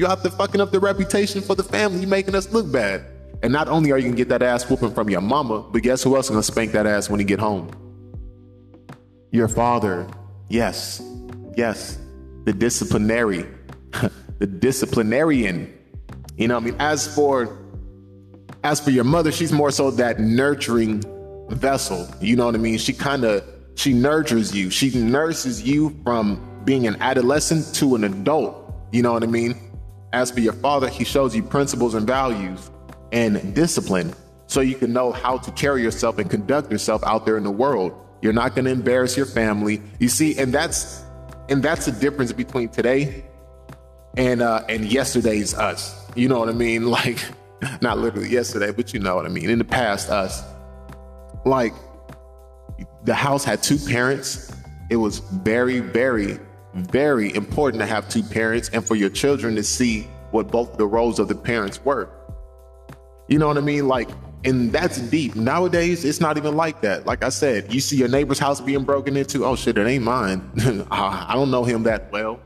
You 0.00 0.06
out 0.06 0.22
there 0.22 0.32
fucking 0.32 0.62
up 0.62 0.70
the 0.70 0.80
reputation 0.80 1.42
for 1.42 1.54
the 1.54 1.62
family, 1.62 2.06
making 2.06 2.34
us 2.34 2.50
look 2.54 2.72
bad. 2.72 3.04
And 3.42 3.52
not 3.52 3.68
only 3.68 3.92
are 3.92 3.98
you 3.98 4.04
gonna 4.04 4.16
get 4.16 4.30
that 4.30 4.40
ass 4.40 4.64
whooping 4.64 4.94
from 4.94 5.10
your 5.10 5.20
mama, 5.20 5.60
but 5.60 5.82
guess 5.82 6.02
who 6.02 6.16
else 6.16 6.24
is 6.24 6.30
gonna 6.30 6.42
spank 6.42 6.72
that 6.72 6.86
ass 6.86 7.10
when 7.10 7.20
he 7.20 7.26
get 7.26 7.38
home? 7.38 7.70
Your 9.30 9.46
father. 9.46 10.08
Yes. 10.48 11.02
Yes. 11.54 11.98
The 12.46 12.54
disciplinary. 12.54 13.46
the 14.38 14.46
disciplinarian. 14.46 15.70
You 16.38 16.48
know 16.48 16.54
what 16.54 16.62
I 16.62 16.70
mean? 16.70 16.76
As 16.78 17.14
for 17.14 17.58
as 18.64 18.80
for 18.80 18.92
your 18.92 19.04
mother, 19.04 19.30
she's 19.30 19.52
more 19.52 19.70
so 19.70 19.90
that 19.90 20.18
nurturing 20.18 21.04
vessel. 21.50 22.08
You 22.22 22.36
know 22.36 22.46
what 22.46 22.54
I 22.54 22.58
mean? 22.58 22.78
She 22.78 22.94
kind 22.94 23.24
of 23.24 23.44
she 23.74 23.92
nurtures 23.92 24.56
you. 24.56 24.70
She 24.70 24.98
nurses 24.98 25.62
you 25.62 25.94
from 26.04 26.62
being 26.64 26.86
an 26.86 26.96
adolescent 27.02 27.74
to 27.74 27.96
an 27.96 28.04
adult. 28.04 28.56
You 28.92 29.02
know 29.02 29.12
what 29.12 29.22
I 29.22 29.26
mean? 29.26 29.69
As 30.12 30.30
for 30.30 30.40
your 30.40 30.52
father, 30.54 30.88
he 30.88 31.04
shows 31.04 31.36
you 31.36 31.42
principles 31.42 31.94
and 31.94 32.06
values 32.06 32.70
and 33.12 33.54
discipline 33.54 34.12
so 34.46 34.60
you 34.60 34.74
can 34.74 34.92
know 34.92 35.12
how 35.12 35.38
to 35.38 35.50
carry 35.52 35.82
yourself 35.82 36.18
and 36.18 36.28
conduct 36.28 36.72
yourself 36.72 37.04
out 37.04 37.24
there 37.24 37.36
in 37.36 37.44
the 37.44 37.50
world. 37.50 37.92
You're 38.20 38.32
not 38.32 38.54
going 38.54 38.64
to 38.64 38.72
embarrass 38.72 39.16
your 39.16 39.26
family. 39.26 39.80
You 40.00 40.08
see, 40.08 40.36
and 40.38 40.52
that's 40.52 41.02
and 41.48 41.62
that's 41.62 41.86
the 41.86 41.92
difference 41.92 42.32
between 42.32 42.68
today 42.68 43.24
and 44.16 44.42
uh 44.42 44.64
and 44.68 44.84
yesterday's 44.84 45.54
us. 45.54 45.96
You 46.16 46.28
know 46.28 46.38
what 46.38 46.48
I 46.48 46.52
mean? 46.52 46.86
Like 46.90 47.18
not 47.80 47.98
literally 47.98 48.30
yesterday, 48.30 48.72
but 48.72 48.92
you 48.92 49.00
know 49.00 49.14
what 49.14 49.26
I 49.26 49.28
mean. 49.28 49.48
In 49.48 49.58
the 49.58 49.64
past 49.64 50.10
us. 50.10 50.42
Like 51.44 51.72
the 53.04 53.14
house 53.14 53.44
had 53.44 53.62
two 53.62 53.78
parents. 53.78 54.52
It 54.90 54.96
was 54.96 55.20
very 55.20 55.78
very 55.78 56.40
very 56.74 57.34
important 57.34 57.80
to 57.80 57.86
have 57.86 58.08
two 58.08 58.22
parents 58.22 58.68
and 58.72 58.84
for 58.84 58.94
your 58.94 59.10
children 59.10 59.56
to 59.56 59.62
see 59.62 60.08
what 60.30 60.48
both 60.48 60.76
the 60.76 60.86
roles 60.86 61.18
of 61.18 61.28
the 61.28 61.34
parents 61.34 61.84
were. 61.84 62.08
You 63.28 63.38
know 63.38 63.48
what 63.48 63.58
I 63.58 63.60
mean? 63.60 63.88
Like, 63.88 64.08
and 64.44 64.72
that's 64.72 64.98
deep. 64.98 65.36
Nowadays, 65.36 66.04
it's 66.04 66.20
not 66.20 66.36
even 66.36 66.56
like 66.56 66.80
that. 66.80 67.06
Like 67.06 67.22
I 67.22 67.28
said, 67.28 67.72
you 67.72 67.80
see 67.80 67.96
your 67.96 68.08
neighbor's 68.08 68.38
house 68.38 68.60
being 68.60 68.84
broken 68.84 69.16
into. 69.16 69.44
Oh 69.44 69.56
shit, 69.56 69.76
it 69.76 69.86
ain't 69.86 70.04
mine. 70.04 70.48
I 70.90 71.32
don't 71.34 71.50
know 71.50 71.64
him 71.64 71.82
that 71.84 72.10
well. 72.10 72.40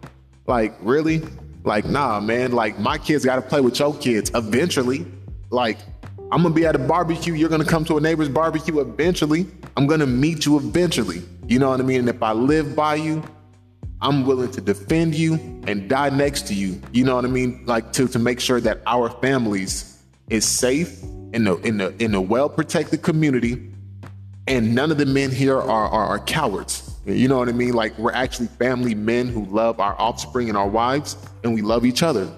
Like, 0.47 0.75
really? 0.81 1.23
Like, 1.63 1.87
nah, 1.87 2.21
man. 2.21 2.53
Like, 2.53 2.79
my 2.79 2.99
kids 2.99 3.25
got 3.25 3.37
to 3.37 3.43
play 3.43 3.61
with 3.61 3.79
your 3.79 3.95
kids 3.95 4.31
eventually. 4.35 5.07
Like, 5.51 5.79
I'm 6.33 6.43
gonna 6.43 6.55
be 6.55 6.67
at 6.67 6.75
a 6.75 6.81
barbecue. 6.81 7.35
You're 7.35 7.49
gonna 7.49 7.65
come 7.65 7.85
to 7.85 7.97
a 7.97 8.01
neighbor's 8.01 8.29
barbecue 8.29 8.81
eventually. 8.81 9.47
I'm 9.77 9.87
gonna 9.87 10.07
meet 10.07 10.47
you 10.47 10.57
eventually. 10.57 11.23
You 11.47 11.59
know 11.59 11.71
what 11.71 11.81
I 11.81 11.85
mean? 11.85 12.01
And 12.01 12.09
if 12.09 12.23
I 12.23 12.33
live 12.33 12.75
by 12.75 12.97
you, 12.97 13.23
I'm 14.05 14.27
willing 14.27 14.51
to 14.51 14.61
defend 14.61 15.15
you 15.15 15.35
and 15.67 15.89
die 15.89 16.11
next 16.11 16.47
to 16.49 16.55
you. 16.55 16.79
You 16.93 17.05
know 17.05 17.17
what 17.17 17.25
I 17.25 17.29
mean? 17.29 17.65
Like 17.65 17.91
to 17.95 18.07
to 18.09 18.19
make 18.19 18.39
sure 18.39 18.61
that 18.61 18.83
our 18.87 19.09
families 19.09 20.05
is 20.29 20.45
safe 20.45 21.03
in 21.33 21.45
the 21.45 21.57
in 21.67 21.79
the 21.79 21.95
in 22.05 22.15
a 22.15 22.21
well 22.21 22.51
protected 22.51 23.01
community, 23.01 23.73
and 24.47 24.75
none 24.75 24.91
of 24.91 24.99
the 24.99 25.07
men 25.07 25.31
here 25.31 25.57
are, 25.57 25.89
are 25.89 26.05
are 26.05 26.19
cowards. 26.19 26.95
You 27.07 27.29
know 27.29 27.39
what 27.39 27.49
I 27.49 27.53
mean? 27.53 27.73
Like 27.73 27.97
we're 27.99 28.13
actually 28.13 28.49
family 28.49 28.95
men 28.95 29.27
who 29.27 29.47
love 29.47 29.81
our 29.81 29.99
offspring 29.99 30.51
and 30.51 30.59
our 30.59 30.69
wives, 30.69 31.17
and 31.43 31.55
we 31.55 31.63
love 31.63 31.87
each 31.87 32.03
other, 32.03 32.31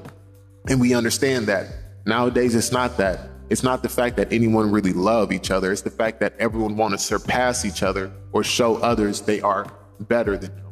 and 0.69 0.81
we 0.81 0.95
understand 0.95 1.47
that. 1.47 1.67
Nowadays, 2.07 2.55
it's 2.55 2.71
not 2.71 2.97
that. 2.99 3.29
It's 3.51 3.65
not 3.65 3.83
the 3.83 3.89
fact 3.89 4.17
that 4.19 4.33
anyone 4.33 4.71
really 4.71 4.93
love 4.93 5.33
each 5.33 5.51
other. 5.51 5.73
It's 5.73 5.83
the 5.83 5.91
fact 5.91 6.21
that 6.21 6.35
everyone 6.39 6.77
want 6.77 6.93
to 6.93 6.99
surpass 6.99 7.65
each 7.65 7.83
other 7.83 8.13
or 8.31 8.45
show 8.45 8.77
others 8.77 9.21
they 9.23 9.41
are 9.41 9.67
better 9.99 10.37
than. 10.37 10.66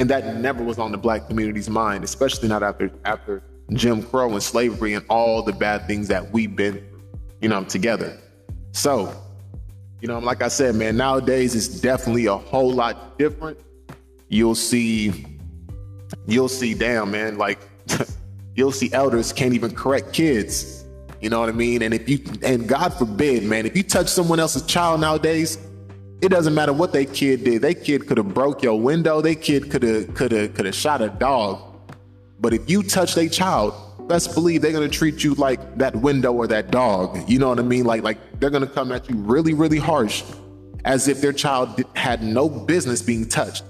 And 0.00 0.08
that 0.08 0.36
never 0.36 0.64
was 0.64 0.78
on 0.78 0.92
the 0.92 0.98
black 0.98 1.28
community's 1.28 1.68
mind, 1.68 2.04
especially 2.04 2.48
not 2.48 2.62
after 2.62 2.90
after 3.04 3.42
Jim 3.74 4.02
Crow 4.02 4.32
and 4.32 4.42
slavery 4.42 4.94
and 4.94 5.04
all 5.10 5.42
the 5.42 5.52
bad 5.52 5.86
things 5.86 6.08
that 6.08 6.32
we've 6.32 6.56
been, 6.56 6.82
you 7.42 7.50
know, 7.50 7.64
together. 7.64 8.18
So, 8.72 9.14
you 10.00 10.08
know, 10.08 10.18
like 10.18 10.42
I 10.42 10.48
said, 10.48 10.74
man, 10.74 10.96
nowadays 10.96 11.54
it's 11.54 11.68
definitely 11.68 12.24
a 12.24 12.36
whole 12.36 12.72
lot 12.72 13.18
different. 13.18 13.58
You'll 14.28 14.54
see, 14.54 15.26
you'll 16.26 16.48
see, 16.48 16.72
damn, 16.72 17.10
man, 17.10 17.36
like 17.36 17.58
you'll 18.54 18.72
see 18.72 18.90
elders 18.94 19.34
can't 19.34 19.52
even 19.52 19.74
correct 19.74 20.14
kids. 20.14 20.86
You 21.20 21.28
know 21.28 21.40
what 21.40 21.50
I 21.50 21.52
mean? 21.52 21.82
And 21.82 21.92
if 21.92 22.08
you, 22.08 22.24
and 22.42 22.66
God 22.66 22.94
forbid, 22.94 23.44
man, 23.44 23.66
if 23.66 23.76
you 23.76 23.82
touch 23.82 24.08
someone 24.08 24.40
else's 24.40 24.62
child 24.62 25.02
nowadays, 25.02 25.58
it 26.22 26.28
doesn't 26.28 26.54
matter 26.54 26.72
what 26.72 26.92
they 26.92 27.06
kid 27.06 27.44
did. 27.44 27.62
They 27.62 27.74
kid 27.74 28.06
could 28.06 28.18
have 28.18 28.34
broke 28.34 28.62
your 28.62 28.78
window. 28.78 29.20
They 29.20 29.34
kid 29.34 29.70
could 29.70 29.82
have 29.82 30.14
could 30.14 30.32
have 30.32 30.54
could 30.54 30.66
have 30.66 30.74
shot 30.74 31.00
a 31.00 31.08
dog. 31.08 31.62
But 32.40 32.52
if 32.52 32.68
you 32.68 32.82
touch 32.82 33.14
their 33.14 33.28
child, 33.28 33.74
best 34.08 34.34
believe 34.34 34.60
they're 34.62 34.72
gonna 34.72 34.88
treat 34.88 35.24
you 35.24 35.34
like 35.34 35.78
that 35.78 35.96
window 35.96 36.32
or 36.32 36.46
that 36.48 36.70
dog. 36.70 37.28
You 37.28 37.38
know 37.38 37.48
what 37.48 37.58
I 37.58 37.62
mean? 37.62 37.84
Like 37.84 38.02
like 38.02 38.18
they're 38.38 38.50
gonna 38.50 38.66
come 38.66 38.92
at 38.92 39.08
you 39.08 39.16
really 39.16 39.54
really 39.54 39.78
harsh, 39.78 40.22
as 40.84 41.08
if 41.08 41.20
their 41.20 41.32
child 41.32 41.82
had 41.96 42.22
no 42.22 42.48
business 42.48 43.00
being 43.00 43.26
touched. 43.26 43.64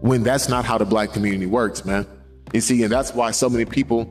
When 0.00 0.22
that's 0.22 0.48
not 0.48 0.64
how 0.64 0.78
the 0.78 0.84
black 0.84 1.12
community 1.12 1.46
works, 1.46 1.84
man. 1.84 2.06
You 2.52 2.60
see, 2.60 2.82
and 2.84 2.92
that's 2.92 3.12
why 3.12 3.32
so 3.32 3.50
many 3.50 3.64
people 3.64 4.04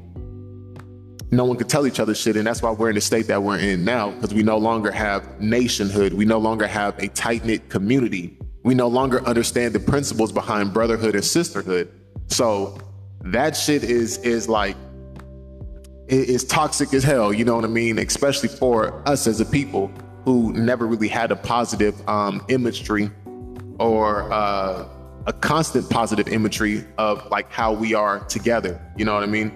no 1.32 1.46
one 1.46 1.58
could 1.58 1.70
tell 1.70 1.86
each 1.86 2.00
other 2.00 2.16
shit. 2.16 2.36
And 2.38 2.48
that's 2.48 2.62
why 2.62 2.72
we're 2.72 2.90
in 2.90 2.96
the 2.96 3.02
state 3.02 3.28
that 3.28 3.42
we're 3.42 3.60
in 3.60 3.84
now, 3.84 4.12
because 4.12 4.34
we 4.34 4.44
no 4.44 4.58
longer 4.58 4.92
have 4.92 5.40
nationhood. 5.42 6.14
We 6.14 6.26
no 6.26 6.38
longer 6.38 6.68
have 6.68 6.98
a 7.00 7.08
tight 7.10 7.46
knit 7.46 7.70
community. 7.70 8.38
We 8.64 8.76
no 8.76 8.88
longer 8.88 9.26
understand 9.26 9.74
the 9.74 9.80
principles 9.80 10.32
behind 10.32 10.74
brotherhood 10.74 11.16
and 11.16 11.24
sisterhood. 11.24 11.92
So 12.28 12.78
that 13.22 13.56
shit 13.56 13.84
is 13.84 14.18
is 14.20 14.48
like 14.48 14.76
is 16.08 16.46
toxic 16.46 16.94
as 16.94 17.04
hell. 17.04 17.34
You 17.34 17.44
know 17.44 17.56
what 17.56 17.66
I 17.66 17.70
mean? 17.70 18.00
Especially 18.00 18.50
for 18.50 19.08
us 19.08 19.28
as 19.28 19.42
a 19.42 19.46
people 19.46 19.92
who 20.24 20.54
never 20.54 20.88
really 20.88 21.08
had 21.08 21.32
a 21.32 21.36
positive 21.36 21.96
um, 22.08 22.46
imagery 22.50 23.10
or 23.80 24.32
uh, 24.32 24.86
a 25.26 25.34
constant 25.34 25.90
positive 25.90 26.28
imagery 26.30 26.86
of 26.98 27.26
like 27.30 27.52
how 27.52 27.74
we 27.74 27.94
are 27.94 28.20
together. 28.26 28.82
You 28.98 29.06
know 29.06 29.14
what 29.14 29.24
I 29.24 29.28
mean? 29.28 29.52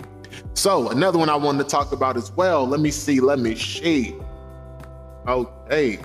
So 0.54 0.90
another 0.90 1.18
one 1.18 1.30
I 1.30 1.36
wanted 1.36 1.64
to 1.64 1.70
talk 1.70 1.92
about 1.92 2.18
as 2.18 2.32
well. 2.32 2.68
Let 2.68 2.80
me 2.80 2.92
see. 2.92 3.20
Let 3.20 3.40
me 3.40 3.56
see. 3.56 4.16
Oh, 5.28 5.52
okay. 5.66 6.00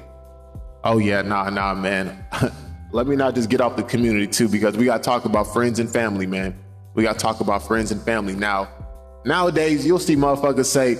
Oh 0.85 0.99
yeah, 0.99 1.23
nah, 1.23 1.51
nah, 1.51 1.75
man. 1.75 2.25
let 2.93 3.07
me 3.07 3.17
not 3.17 3.35
just 3.35 3.51
get 3.51 3.61
off 3.61 3.77
the 3.77 3.83
community 3.83 4.27
too, 4.27 4.49
because 4.49 4.77
we 4.77 4.85
got 4.85 4.99
to 4.99 5.03
talk 5.03 5.25
about 5.25 5.53
friends 5.53 5.79
and 5.79 5.91
family, 5.91 6.27
man. 6.27 6.57
We 6.95 7.03
got 7.03 7.15
to 7.15 7.19
talk 7.19 7.41
about 7.41 7.67
friends 7.67 7.91
and 7.91 8.01
family. 8.03 8.35
Now, 8.35 8.69
nowadays, 9.25 9.85
you'll 9.85 9.99
see 9.99 10.17
motherfuckers 10.17 10.67
say, 10.67 10.95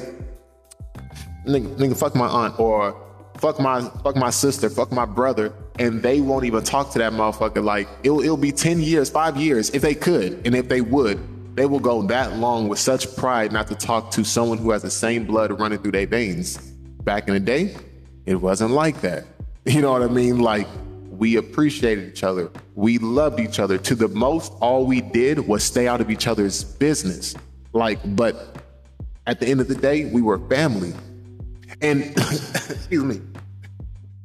nigga, 1.47 1.75
nigga, 1.77 1.97
fuck 1.97 2.15
my 2.15 2.27
aunt, 2.27 2.59
or 2.59 3.01
fuck 3.39 3.61
my 3.61 3.81
fuck 4.03 4.17
my 4.17 4.31
sister, 4.31 4.69
fuck 4.69 4.91
my 4.91 5.05
brother, 5.05 5.53
and 5.79 6.03
they 6.03 6.21
won't 6.21 6.45
even 6.45 6.65
talk 6.65 6.91
to 6.93 6.99
that 6.99 7.13
motherfucker. 7.13 7.63
Like 7.63 7.89
it'll 8.03 8.21
it'll 8.21 8.37
be 8.37 8.53
10 8.53 8.81
years, 8.81 9.09
five 9.09 9.37
years, 9.37 9.71
if 9.71 9.83
they 9.83 9.95
could, 9.95 10.45
and 10.45 10.55
if 10.55 10.69
they 10.69 10.81
would 10.81 11.36
they 11.57 11.65
will 11.65 11.81
go 11.81 12.03
that 12.03 12.37
long 12.37 12.69
with 12.69 12.79
such 12.79 13.17
pride 13.17 13.51
not 13.51 13.67
to 13.69 13.75
talk 13.75 14.11
to 14.11 14.23
someone 14.25 14.59
who 14.59 14.71
has 14.71 14.83
the 14.83 14.91
same 14.91 15.25
blood 15.25 15.59
running 15.59 15.79
through 15.79 15.93
their 15.93 16.07
veins. 16.07 16.59
Back 17.03 17.29
in 17.29 17.35
the 17.35 17.41
day, 17.41 17.75
it 18.27 18.37
wasn't 18.37 18.71
like 18.71 19.01
that. 19.01 19.25
You 19.69 19.81
know 19.81 19.91
what 19.91 20.03
I 20.03 20.07
mean? 20.07 20.39
Like, 20.39 20.69
we 21.11 21.35
appreciated 21.35 22.09
each 22.09 22.23
other. 22.23 22.53
We 22.77 22.99
loved 22.99 23.41
each 23.41 23.59
other. 23.59 23.79
To 23.79 23.97
the 23.97 24.07
most, 24.07 24.53
all 24.61 24.87
we 24.87 25.01
did 25.01 25.41
was 25.41 25.65
stay 25.65 25.89
out 25.89 26.01
of 26.01 26.09
each 26.09 26.29
other's 26.29 26.63
business. 26.63 27.35
Like, 27.73 27.99
but 28.15 28.63
at 29.27 29.41
the 29.41 29.49
end 29.49 29.61
of 29.61 29.67
the 29.67 29.75
day, 29.75 30.05
we 30.05 30.23
were 30.23 30.39
family. 30.49 30.95
And, 31.81 32.03
excuse 32.17 33.03
me, 33.03 33.21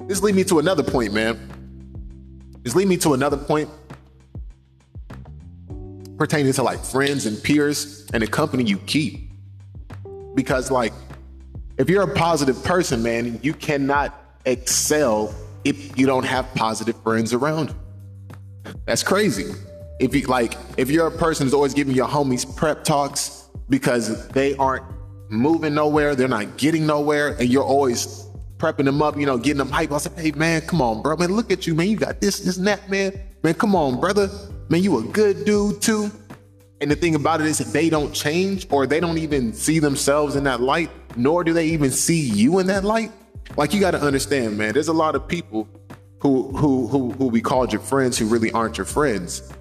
this 0.06 0.22
lead 0.22 0.36
me 0.36 0.44
to 0.44 0.60
another 0.60 0.84
point, 0.84 1.12
man. 1.12 1.40
This 2.62 2.76
lead 2.76 2.88
me 2.88 2.98
to 2.98 3.16
another 3.16 3.38
point 3.38 3.68
pertaining 6.22 6.54
to 6.54 6.62
like 6.62 6.78
friends 6.78 7.26
and 7.26 7.42
peers 7.42 8.08
and 8.14 8.22
the 8.22 8.28
company 8.28 8.64
you 8.64 8.78
keep. 8.86 9.32
Because 10.36 10.70
like 10.70 10.94
if 11.80 11.90
you're 11.90 12.04
a 12.04 12.14
positive 12.14 12.64
person, 12.64 13.02
man, 13.02 13.40
you 13.42 13.56
cannot 13.56 14.14
excel 14.46 15.34
if 15.64 15.98
you 15.98 16.06
don't 16.06 16.24
have 16.24 16.46
positive 16.54 16.96
friends 17.02 17.34
around. 17.34 17.74
That's 18.86 19.02
crazy. 19.02 19.52
If 20.00 20.14
you 20.14 20.22
like 20.28 20.58
if 20.78 20.92
you're 20.92 21.08
a 21.08 21.18
person 21.18 21.48
who's 21.48 21.56
always 21.56 21.74
giving 21.74 21.96
your 21.96 22.08
homies 22.08 22.46
prep 22.56 22.84
talks 22.84 23.50
because 23.70 24.28
they 24.28 24.56
aren't 24.58 24.86
moving 25.30 25.74
nowhere, 25.74 26.14
they're 26.14 26.28
not 26.28 26.56
getting 26.56 26.86
nowhere, 26.86 27.30
and 27.40 27.50
you're 27.50 27.64
always 27.64 28.28
prepping 28.60 28.86
them 28.86 29.02
up, 29.02 29.18
you 29.18 29.26
know, 29.26 29.40
getting 29.40 29.58
them 29.58 29.72
hype. 29.72 29.92
I 29.92 29.98
said, 29.98 30.20
hey 30.20 30.34
man, 30.34 30.62
come 30.62 30.84
on, 30.84 31.02
bro. 31.02 31.16
Man, 31.16 31.32
look 31.32 31.52
at 31.52 31.66
you, 31.66 31.74
man. 31.74 31.88
You 31.88 31.98
got 31.98 32.22
this, 32.22 32.42
this, 32.42 32.58
and 32.58 32.68
that, 32.68 32.92
man. 32.92 33.20
Man, 33.42 33.56
come 33.56 33.76
on, 33.76 34.00
brother. 34.00 34.30
Man, 34.72 34.82
you 34.82 35.00
a 35.00 35.04
good 35.04 35.44
dude 35.44 35.82
too. 35.82 36.10
And 36.80 36.90
the 36.90 36.96
thing 36.96 37.14
about 37.14 37.42
it 37.42 37.48
is 37.48 37.58
they 37.74 37.90
don't 37.90 38.14
change 38.14 38.68
or 38.72 38.88
they 38.88 39.02
don't 39.02 39.18
even 39.18 39.52
see 39.52 39.80
themselves 39.80 40.38
in 40.38 40.46
that 40.46 40.62
light, 40.62 40.90
nor 41.18 41.44
do 41.44 41.52
they 41.52 41.66
even 41.66 41.92
see 41.92 42.22
you 42.22 42.58
in 42.60 42.68
that 42.68 42.86
light. 42.86 43.12
Like 43.58 43.74
you 43.74 43.82
got 43.82 43.92
to 43.92 44.02
understand, 44.02 44.58
man, 44.58 44.72
there's 44.72 44.88
a 44.88 44.94
lot 44.94 45.14
of 45.14 45.28
people 45.28 45.68
who 46.20 46.56
who 46.56 46.88
who 46.88 47.12
who 47.12 47.28
we 47.28 47.42
called 47.42 47.74
your 47.74 47.82
friends 47.82 48.18
who 48.18 48.28
really 48.28 48.50
aren't 48.54 48.78
your 48.78 48.86
friends. 48.86 49.52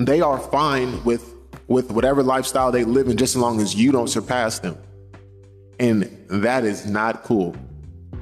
They 0.00 0.20
are 0.20 0.40
fine 0.40 1.04
with 1.04 1.32
with 1.68 1.92
whatever 1.92 2.24
lifestyle 2.24 2.72
they 2.72 2.82
live 2.82 3.06
in 3.06 3.16
just 3.16 3.36
as 3.36 3.40
long 3.40 3.60
as 3.60 3.76
you 3.76 3.92
don't 3.92 4.08
surpass 4.08 4.58
them. 4.58 4.76
And 5.78 6.10
that 6.28 6.64
is 6.64 6.86
not 6.86 7.22
cool. 7.22 7.54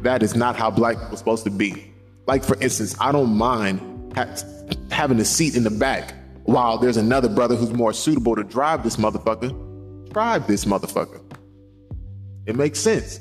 That 0.03 0.23
is 0.23 0.37
not 0.37 0.57
how 0.57 0.71
black 0.71 0.97
people 0.99 1.15
are 1.15 1.17
supposed 1.17 1.45
to 1.45 1.51
be. 1.51 1.91
Like 2.27 2.45
for 2.45 2.61
instance, 2.61 2.95
I 3.01 3.13
don't 3.13 3.35
mind 3.35 3.81
having 5.03 5.19
a 5.19 5.25
seat 5.25 5.57
in 5.57 5.65
the 5.65 5.71
back 5.71 6.15
while 6.45 6.79
there's 6.79 6.97
another 6.97 7.29
brother 7.29 7.57
who's 7.57 7.73
more 7.73 7.93
suitable 7.93 8.37
to 8.37 8.45
drive 8.45 8.85
this 8.85 8.95
motherfucker. 8.95 9.51
Drive 10.13 10.47
this 10.47 10.65
motherfucker. 10.65 11.21
It 12.47 12.55
makes 12.55 12.79
sense. 12.79 13.19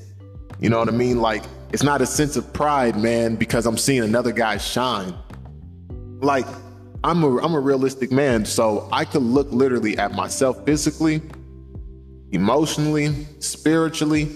You 0.60 0.70
know 0.70 0.78
what 0.78 0.90
I 0.90 0.92
mean? 0.92 1.22
Like, 1.22 1.42
it's 1.74 1.82
not 1.82 2.00
a 2.00 2.06
sense 2.06 2.36
of 2.36 2.54
pride, 2.54 2.98
man, 2.98 3.36
because 3.36 3.66
I'm 3.66 3.78
seeing 3.78 4.04
another 4.04 4.32
guy 4.32 4.58
shine. 4.58 5.16
Like, 6.20 6.46
I'm 7.04 7.24
a 7.24 7.38
I'm 7.40 7.56
a 7.56 7.60
realistic 7.60 8.12
man, 8.12 8.46
so 8.46 8.88
I 8.92 9.04
could 9.04 9.24
look 9.24 9.52
literally 9.52 9.98
at 9.98 10.12
myself 10.12 10.64
physically, 10.64 11.20
emotionally, 12.32 13.26
spiritually, 13.40 14.30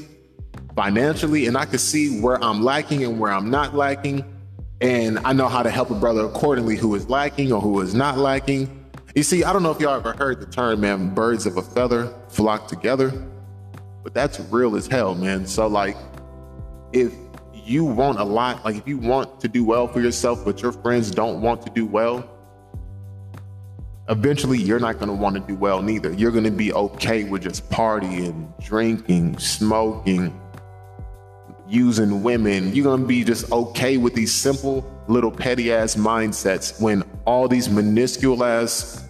financially, 0.76 1.46
and 1.46 1.56
I 1.56 1.66
could 1.66 1.80
see 1.80 2.20
where 2.22 2.44
I'm 2.44 2.64
lacking 2.64 3.04
and 3.04 3.20
where 3.20 3.32
I'm 3.32 3.52
not 3.52 3.76
lacking 3.76 4.26
and 4.86 5.18
I 5.26 5.34
know 5.34 5.48
how 5.48 5.64
to 5.64 5.72
help 5.72 5.90
a 5.90 5.96
brother 5.96 6.26
accordingly 6.26 6.76
who 6.76 6.94
is 6.94 7.10
lacking 7.10 7.52
or 7.52 7.60
who 7.60 7.82
is 7.82 7.96
not 7.96 8.20
lacking. 8.20 8.86
You 9.16 9.24
see, 9.24 9.44
I 9.44 9.52
don't 9.52 9.64
know 9.64 9.72
if 9.72 9.80
y'all 9.80 9.96
ever 9.96 10.14
heard 10.14 10.40
the 10.40 10.46
term, 10.46 10.82
man, 10.82 11.12
birds 11.12 11.48
of 11.48 11.58
a 11.58 11.64
feather 11.64 12.14
flock 12.28 12.68
together, 12.68 13.12
but 14.04 14.14
that's 14.14 14.40
real 14.52 14.76
as 14.76 14.86
hell, 14.86 15.16
man. 15.16 15.48
So, 15.48 15.66
like, 15.66 15.98
if 16.94 17.12
you 17.52 17.84
want 17.84 18.20
a 18.20 18.24
lot, 18.24 18.64
like, 18.64 18.76
if 18.76 18.88
you 18.88 19.00
want 19.00 19.42
to 19.42 19.48
do 19.48 19.64
well 19.64 19.88
for 19.88 20.02
yourself, 20.02 20.46
but 20.46 20.62
your 20.62 20.72
friends 20.72 21.10
don't 21.10 21.42
want 21.42 21.64
to 21.64 21.72
do 21.72 21.88
well, 21.88 22.30
eventually 24.08 24.60
you're 24.60 24.80
not 24.80 25.00
going 25.00 25.08
to 25.08 25.16
want 25.16 25.36
to 25.36 25.42
do 25.42 25.56
well 25.56 25.82
neither. 25.82 26.14
You're 26.14 26.30
going 26.30 26.44
to 26.44 26.52
be 26.52 26.72
okay 26.74 27.24
with 27.24 27.42
just 27.42 27.68
partying, 27.72 28.54
drinking, 28.64 29.40
smoking, 29.40 30.40
using 31.68 32.24
women. 32.24 32.74
You're 32.74 32.84
going 32.84 33.02
to 33.02 33.08
be 33.08 33.24
just 33.24 33.52
okay 33.52 33.98
with 33.98 34.14
these 34.14 34.34
simple 34.34 34.86
little 35.08 35.32
petty 35.32 35.72
ass 35.72 35.96
mindsets 35.96 36.80
when 36.82 37.04
all 37.26 37.48
these 37.48 37.70
minuscule 37.70 38.44
ass 38.44 39.08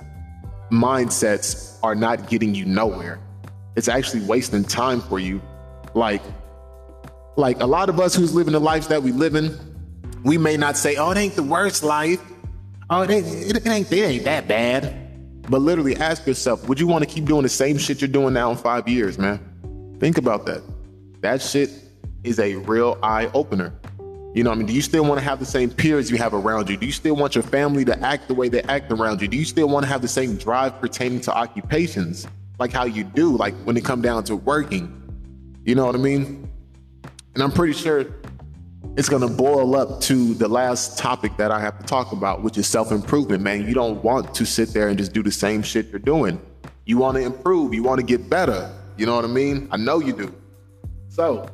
mindsets 0.71 1.77
are 1.83 1.95
not 1.95 2.29
getting 2.29 2.55
you 2.55 2.65
nowhere. 2.65 3.19
It's 3.75 3.87
actually 3.87 4.23
wasting 4.25 4.63
time 4.63 5.01
for 5.01 5.19
you. 5.19 5.41
Like, 5.93 6.21
like 7.35 7.59
a 7.61 7.65
lot 7.65 7.89
of 7.89 7.99
us 7.99 8.15
who's 8.15 8.33
living 8.33 8.53
the 8.53 8.59
lives 8.59 8.87
that 8.87 9.03
we 9.03 9.11
live 9.11 9.35
in, 9.35 9.57
we 10.23 10.37
may 10.37 10.57
not 10.57 10.77
say, 10.77 10.95
"Oh, 10.95 11.11
it 11.11 11.17
ain't 11.17 11.35
the 11.35 11.43
worst 11.43 11.83
life. 11.83 12.21
Oh, 12.89 13.01
it 13.01 13.09
ain't, 13.09 13.27
it 13.27 13.67
ain't, 13.67 13.91
it 13.91 14.01
ain't 14.01 14.23
that 14.23 14.47
bad." 14.47 15.41
But 15.49 15.61
literally, 15.61 15.95
ask 15.97 16.25
yourself: 16.25 16.67
Would 16.67 16.79
you 16.79 16.87
want 16.87 17.07
to 17.07 17.09
keep 17.09 17.25
doing 17.25 17.43
the 17.43 17.49
same 17.49 17.77
shit 17.77 18.01
you're 18.01 18.07
doing 18.07 18.33
now 18.33 18.51
in 18.51 18.57
five 18.57 18.87
years, 18.87 19.17
man? 19.17 19.39
Think 19.99 20.17
about 20.17 20.45
that. 20.45 20.61
That 21.21 21.41
shit 21.41 21.69
is 22.25 22.39
a 22.39 22.55
real 22.55 22.97
eye 23.03 23.29
opener. 23.33 23.73
You 24.33 24.43
know, 24.43 24.51
I 24.51 24.55
mean, 24.55 24.65
do 24.65 24.73
you 24.73 24.81
still 24.81 25.05
want 25.05 25.17
to 25.17 25.23
have 25.23 25.39
the 25.39 25.45
same 25.45 25.69
peers 25.69 26.11
you 26.11 26.17
have 26.17 26.33
around 26.33 26.69
you? 26.69 26.75
Do 26.75 26.85
you 26.85 26.91
still 26.91 27.15
want 27.15 27.35
your 27.35 27.43
family 27.43 27.85
to 27.85 27.97
act 28.01 28.27
the 28.27 28.33
way 28.33 28.49
they 28.49 28.61
act 28.63 28.91
around 28.91 29.21
you? 29.21 29.29
Do 29.29 29.37
you 29.37 29.45
still 29.45 29.69
want 29.69 29.85
to 29.85 29.89
have 29.89 30.01
the 30.01 30.09
same 30.09 30.35
drive 30.35 30.81
pertaining 30.81 31.21
to 31.21 31.33
occupations 31.33 32.27
like 32.59 32.73
how 32.73 32.83
you 32.83 33.05
do, 33.05 33.37
like 33.37 33.53
when 33.63 33.77
it 33.77 33.85
come 33.85 34.01
down 34.01 34.25
to 34.25 34.35
working? 34.35 34.91
You 35.63 35.75
know 35.75 35.85
what 35.85 35.95
I 35.95 35.99
mean? 35.99 36.51
And 37.33 37.43
I'm 37.43 37.51
pretty 37.51 37.73
sure 37.73 38.05
it's 38.97 39.09
going 39.09 39.21
to 39.21 39.33
boil 39.33 39.75
up 39.75 40.01
to 40.01 40.33
the 40.33 40.47
last 40.47 40.97
topic 40.97 41.37
that 41.37 41.51
I 41.51 41.59
have 41.59 41.79
to 41.79 41.85
talk 41.85 42.11
about, 42.11 42.43
which 42.43 42.57
is 42.57 42.67
self 42.67 42.91
improvement, 42.91 43.41
man. 43.41 43.65
You 43.65 43.73
don't 43.73 44.03
want 44.03 44.35
to 44.35 44.45
sit 44.45 44.73
there 44.73 44.89
and 44.89 44.97
just 44.97 45.13
do 45.13 45.23
the 45.23 45.31
same 45.31 45.63
shit 45.63 45.89
you're 45.89 45.99
doing. 45.99 46.41
You 46.85 46.97
want 46.97 47.15
to 47.15 47.23
improve, 47.23 47.73
you 47.73 47.83
want 47.83 47.99
to 47.99 48.05
get 48.05 48.29
better. 48.29 48.69
You 48.97 49.05
know 49.05 49.15
what 49.15 49.25
I 49.25 49.29
mean? 49.29 49.67
I 49.71 49.77
know 49.77 49.99
you 49.99 50.13
do. 50.13 50.33
So, 51.09 51.47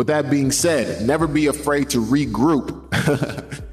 with 0.00 0.06
that 0.06 0.30
being 0.30 0.50
said, 0.50 1.06
never 1.06 1.26
be 1.26 1.48
afraid 1.48 1.90
to 1.90 2.02
regroup. 2.02 2.88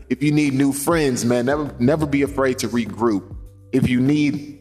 if 0.10 0.22
you 0.22 0.34
need 0.34 0.54
new 0.54 0.74
friends, 0.74 1.24
man, 1.24 1.46
never 1.46 1.74
never 1.80 2.06
be 2.06 2.24
afraid 2.24 2.60
to 2.60 2.68
regroup. 2.68 3.34
If 3.72 3.88
you 3.88 4.02
need 4.02 4.58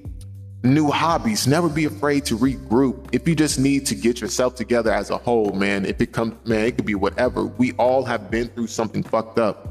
new 0.62 0.92
hobbies. 0.92 1.48
Never 1.48 1.68
be 1.68 1.84
afraid 1.86 2.24
to 2.26 2.38
regroup. 2.38 3.08
If 3.10 3.26
you 3.26 3.34
just 3.34 3.58
need 3.58 3.84
to 3.86 3.96
get 3.96 4.20
yourself 4.20 4.54
together 4.54 4.92
as 4.92 5.10
a 5.10 5.18
whole, 5.18 5.50
man, 5.54 5.84
if 5.84 6.00
it 6.00 6.12
comes, 6.12 6.34
man, 6.46 6.66
it 6.66 6.76
could 6.76 6.86
be 6.86 6.94
whatever. 6.94 7.46
We 7.46 7.72
all 7.72 8.04
have 8.04 8.30
been 8.30 8.46
through 8.46 8.68
something 8.68 9.02
fucked 9.02 9.40
up. 9.40 9.66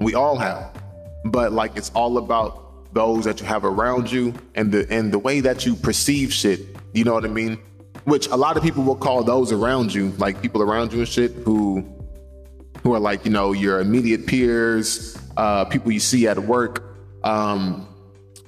We 0.00 0.14
all 0.14 0.38
have. 0.38 0.82
But 1.26 1.52
like 1.52 1.76
it's 1.76 1.90
all 1.90 2.16
about 2.16 2.94
those 2.94 3.26
that 3.26 3.38
you 3.38 3.44
have 3.44 3.66
around 3.66 4.10
you 4.10 4.32
and 4.54 4.72
the 4.72 4.90
and 4.90 5.12
the 5.12 5.18
way 5.18 5.40
that 5.40 5.66
you 5.66 5.76
perceive 5.76 6.32
shit. 6.32 6.60
You 6.94 7.04
know 7.04 7.12
what 7.12 7.26
I 7.26 7.28
mean? 7.28 7.58
Which 8.06 8.28
a 8.28 8.36
lot 8.36 8.56
of 8.56 8.62
people 8.62 8.84
will 8.84 8.96
call 8.96 9.24
those 9.24 9.50
around 9.50 9.92
you, 9.92 10.10
like 10.18 10.40
people 10.40 10.62
around 10.62 10.92
you 10.92 11.00
and 11.00 11.08
shit 11.08 11.32
who 11.44 11.84
who 12.84 12.94
are 12.94 13.00
like, 13.00 13.24
you 13.24 13.32
know, 13.32 13.50
your 13.50 13.80
immediate 13.80 14.28
peers, 14.28 15.18
uh, 15.36 15.64
people 15.64 15.90
you 15.90 15.98
see 15.98 16.28
at 16.28 16.38
work. 16.38 16.84
Um, 17.24 17.88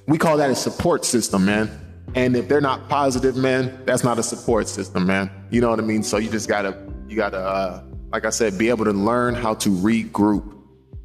we 0.07 0.17
call 0.17 0.37
that 0.37 0.49
a 0.49 0.55
support 0.55 1.03
system, 1.03 1.43
man. 1.43 1.69
And 2.15 2.37
if 2.37 2.47
they're 2.47 2.61
not 2.61 2.87
positive, 2.87 3.35
man, 3.35 3.81
that's 3.85 4.01
not 4.01 4.17
a 4.17 4.23
support 4.23 4.69
system, 4.69 5.05
man. 5.05 5.29
You 5.49 5.59
know 5.59 5.69
what 5.69 5.79
I 5.79 5.83
mean? 5.83 6.03
So 6.03 6.15
you 6.17 6.29
just 6.29 6.47
gotta, 6.47 6.77
you 7.09 7.17
gotta, 7.17 7.39
uh, 7.39 7.83
like 8.13 8.23
I 8.23 8.29
said, 8.29 8.57
be 8.57 8.69
able 8.69 8.85
to 8.85 8.93
learn 8.93 9.35
how 9.35 9.55
to 9.55 9.69
regroup 9.69 10.55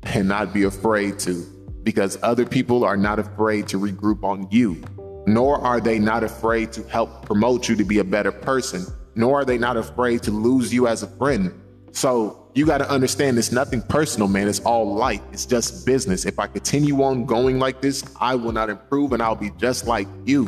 and 0.04 0.28
not 0.28 0.54
be 0.54 0.62
afraid 0.62 1.18
to, 1.20 1.44
because 1.82 2.16
other 2.22 2.46
people 2.46 2.84
are 2.84 2.96
not 2.96 3.18
afraid 3.18 3.66
to 3.68 3.80
regroup 3.80 4.22
on 4.22 4.46
you, 4.52 4.80
nor 5.26 5.60
are 5.60 5.80
they 5.80 5.98
not 5.98 6.22
afraid 6.22 6.72
to 6.72 6.82
help 6.84 7.24
promote 7.24 7.68
you 7.68 7.76
to 7.76 7.84
be 7.84 7.98
a 7.98 8.04
better 8.04 8.32
person, 8.32 8.86
nor 9.14 9.40
are 9.40 9.44
they 9.44 9.58
not 9.58 9.76
afraid 9.76 10.22
to 10.22 10.30
lose 10.30 10.72
you 10.72 10.86
as 10.86 11.02
a 11.02 11.06
friend. 11.06 11.52
So 11.92 12.50
you 12.54 12.66
got 12.66 12.78
to 12.78 12.90
understand 12.90 13.38
it's 13.38 13.52
nothing 13.52 13.82
personal, 13.82 14.28
man. 14.28 14.48
It's 14.48 14.60
all 14.60 14.94
light. 14.94 15.22
It's 15.32 15.46
just 15.46 15.86
business. 15.86 16.24
If 16.24 16.38
I 16.38 16.46
continue 16.46 17.02
on 17.02 17.24
going 17.24 17.58
like 17.58 17.80
this, 17.80 18.04
I 18.20 18.34
will 18.34 18.52
not 18.52 18.70
improve 18.70 19.12
and 19.12 19.22
I'll 19.22 19.34
be 19.34 19.50
just 19.58 19.86
like 19.86 20.08
you. 20.24 20.46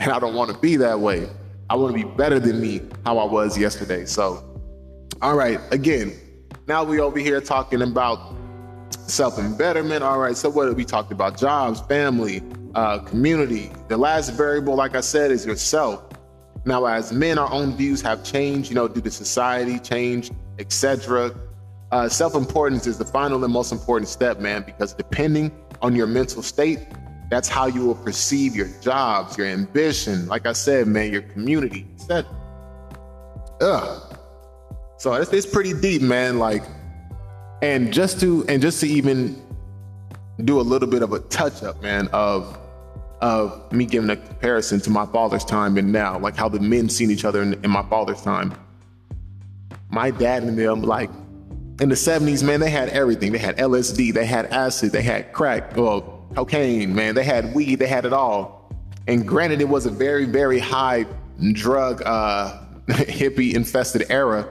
And 0.00 0.10
I 0.10 0.18
don't 0.18 0.34
want 0.34 0.50
to 0.50 0.58
be 0.58 0.76
that 0.76 0.98
way. 0.98 1.28
I 1.70 1.76
want 1.76 1.96
to 1.96 2.04
be 2.04 2.08
better 2.16 2.38
than 2.38 2.60
me, 2.60 2.82
how 3.04 3.18
I 3.18 3.24
was 3.24 3.56
yesterday. 3.56 4.04
So, 4.04 4.44
all 5.20 5.36
right, 5.36 5.60
again, 5.70 6.12
now 6.66 6.84
we 6.84 7.00
over 7.00 7.18
here 7.18 7.40
talking 7.40 7.82
about 7.82 8.34
self 8.92 9.36
betterment. 9.56 10.02
All 10.02 10.18
right, 10.18 10.36
so 10.36 10.50
what 10.50 10.74
we 10.76 10.84
talked 10.84 11.12
about? 11.12 11.38
Jobs, 11.38 11.80
family, 11.82 12.42
uh, 12.74 12.98
community. 13.00 13.70
The 13.88 13.96
last 13.96 14.30
variable, 14.30 14.74
like 14.74 14.94
I 14.94 15.00
said, 15.00 15.30
is 15.30 15.44
yourself. 15.46 16.04
Now, 16.64 16.84
as 16.84 17.12
men, 17.12 17.38
our 17.38 17.50
own 17.52 17.76
views 17.76 18.00
have 18.02 18.22
changed, 18.22 18.70
you 18.70 18.76
know, 18.76 18.86
due 18.86 19.00
to 19.00 19.10
society 19.10 19.78
change 19.78 20.30
etc. 20.58 21.34
Uh, 21.90 22.08
Self 22.08 22.34
importance 22.34 22.86
is 22.86 22.98
the 22.98 23.04
final 23.04 23.44
and 23.44 23.52
most 23.52 23.72
important 23.72 24.08
step, 24.08 24.40
man, 24.40 24.62
because 24.62 24.94
depending 24.94 25.52
on 25.82 25.94
your 25.94 26.06
mental 26.06 26.42
state, 26.42 26.80
that's 27.30 27.48
how 27.48 27.66
you 27.66 27.84
will 27.84 27.94
perceive 27.94 28.54
your 28.54 28.68
jobs, 28.80 29.36
your 29.36 29.46
ambition, 29.46 30.26
like 30.26 30.46
I 30.46 30.52
said, 30.52 30.86
man, 30.86 31.12
your 31.12 31.22
community, 31.22 31.86
etc. 31.94 32.30
Ugh. 33.60 34.16
So 34.98 35.14
it's, 35.14 35.32
it's 35.32 35.46
pretty 35.46 35.74
deep, 35.74 36.02
man. 36.02 36.38
Like, 36.38 36.62
and 37.60 37.92
just 37.92 38.20
to 38.20 38.44
and 38.48 38.62
just 38.62 38.80
to 38.80 38.88
even 38.88 39.40
do 40.44 40.60
a 40.60 40.62
little 40.62 40.88
bit 40.88 41.02
of 41.02 41.12
a 41.12 41.20
touch 41.20 41.62
up, 41.62 41.82
man, 41.82 42.08
of 42.12 42.58
of 43.22 43.72
me 43.72 43.86
giving 43.86 44.10
a 44.10 44.16
comparison 44.16 44.80
to 44.80 44.90
my 44.90 45.06
father's 45.06 45.44
time 45.44 45.78
and 45.78 45.90
now, 45.90 46.18
like 46.18 46.36
how 46.36 46.48
the 46.48 46.60
men 46.60 46.90
seen 46.90 47.10
each 47.10 47.24
other 47.24 47.40
in, 47.40 47.54
in 47.64 47.70
my 47.70 47.82
father's 47.88 48.20
time 48.20 48.54
my 49.92 50.10
dad 50.10 50.42
and 50.42 50.58
them, 50.58 50.82
like 50.82 51.10
in 51.80 51.90
the 51.90 51.94
70s, 51.94 52.42
man, 52.42 52.60
they 52.60 52.70
had 52.70 52.88
everything. 52.88 53.30
They 53.30 53.38
had 53.38 53.58
LSD, 53.58 54.14
they 54.14 54.24
had 54.24 54.46
acid, 54.46 54.90
they 54.90 55.02
had 55.02 55.32
crack, 55.32 55.76
well, 55.76 56.26
cocaine, 56.34 56.94
man, 56.94 57.14
they 57.14 57.24
had 57.24 57.54
weed, 57.54 57.76
they 57.76 57.86
had 57.86 58.06
it 58.06 58.12
all. 58.12 58.72
And 59.06 59.28
granted, 59.28 59.60
it 59.60 59.68
was 59.68 59.84
a 59.84 59.90
very, 59.90 60.24
very 60.24 60.58
high 60.58 61.06
drug, 61.52 62.02
uh, 62.02 62.58
hippie 62.88 63.54
infested 63.54 64.06
era 64.10 64.48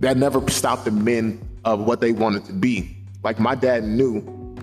that 0.00 0.16
never 0.16 0.48
stopped 0.48 0.84
the 0.84 0.92
men 0.92 1.46
of 1.64 1.80
what 1.80 2.00
they 2.00 2.12
wanted 2.12 2.44
to 2.44 2.52
be. 2.52 2.96
Like 3.24 3.40
my 3.40 3.56
dad 3.56 3.82
knew, 3.82 4.20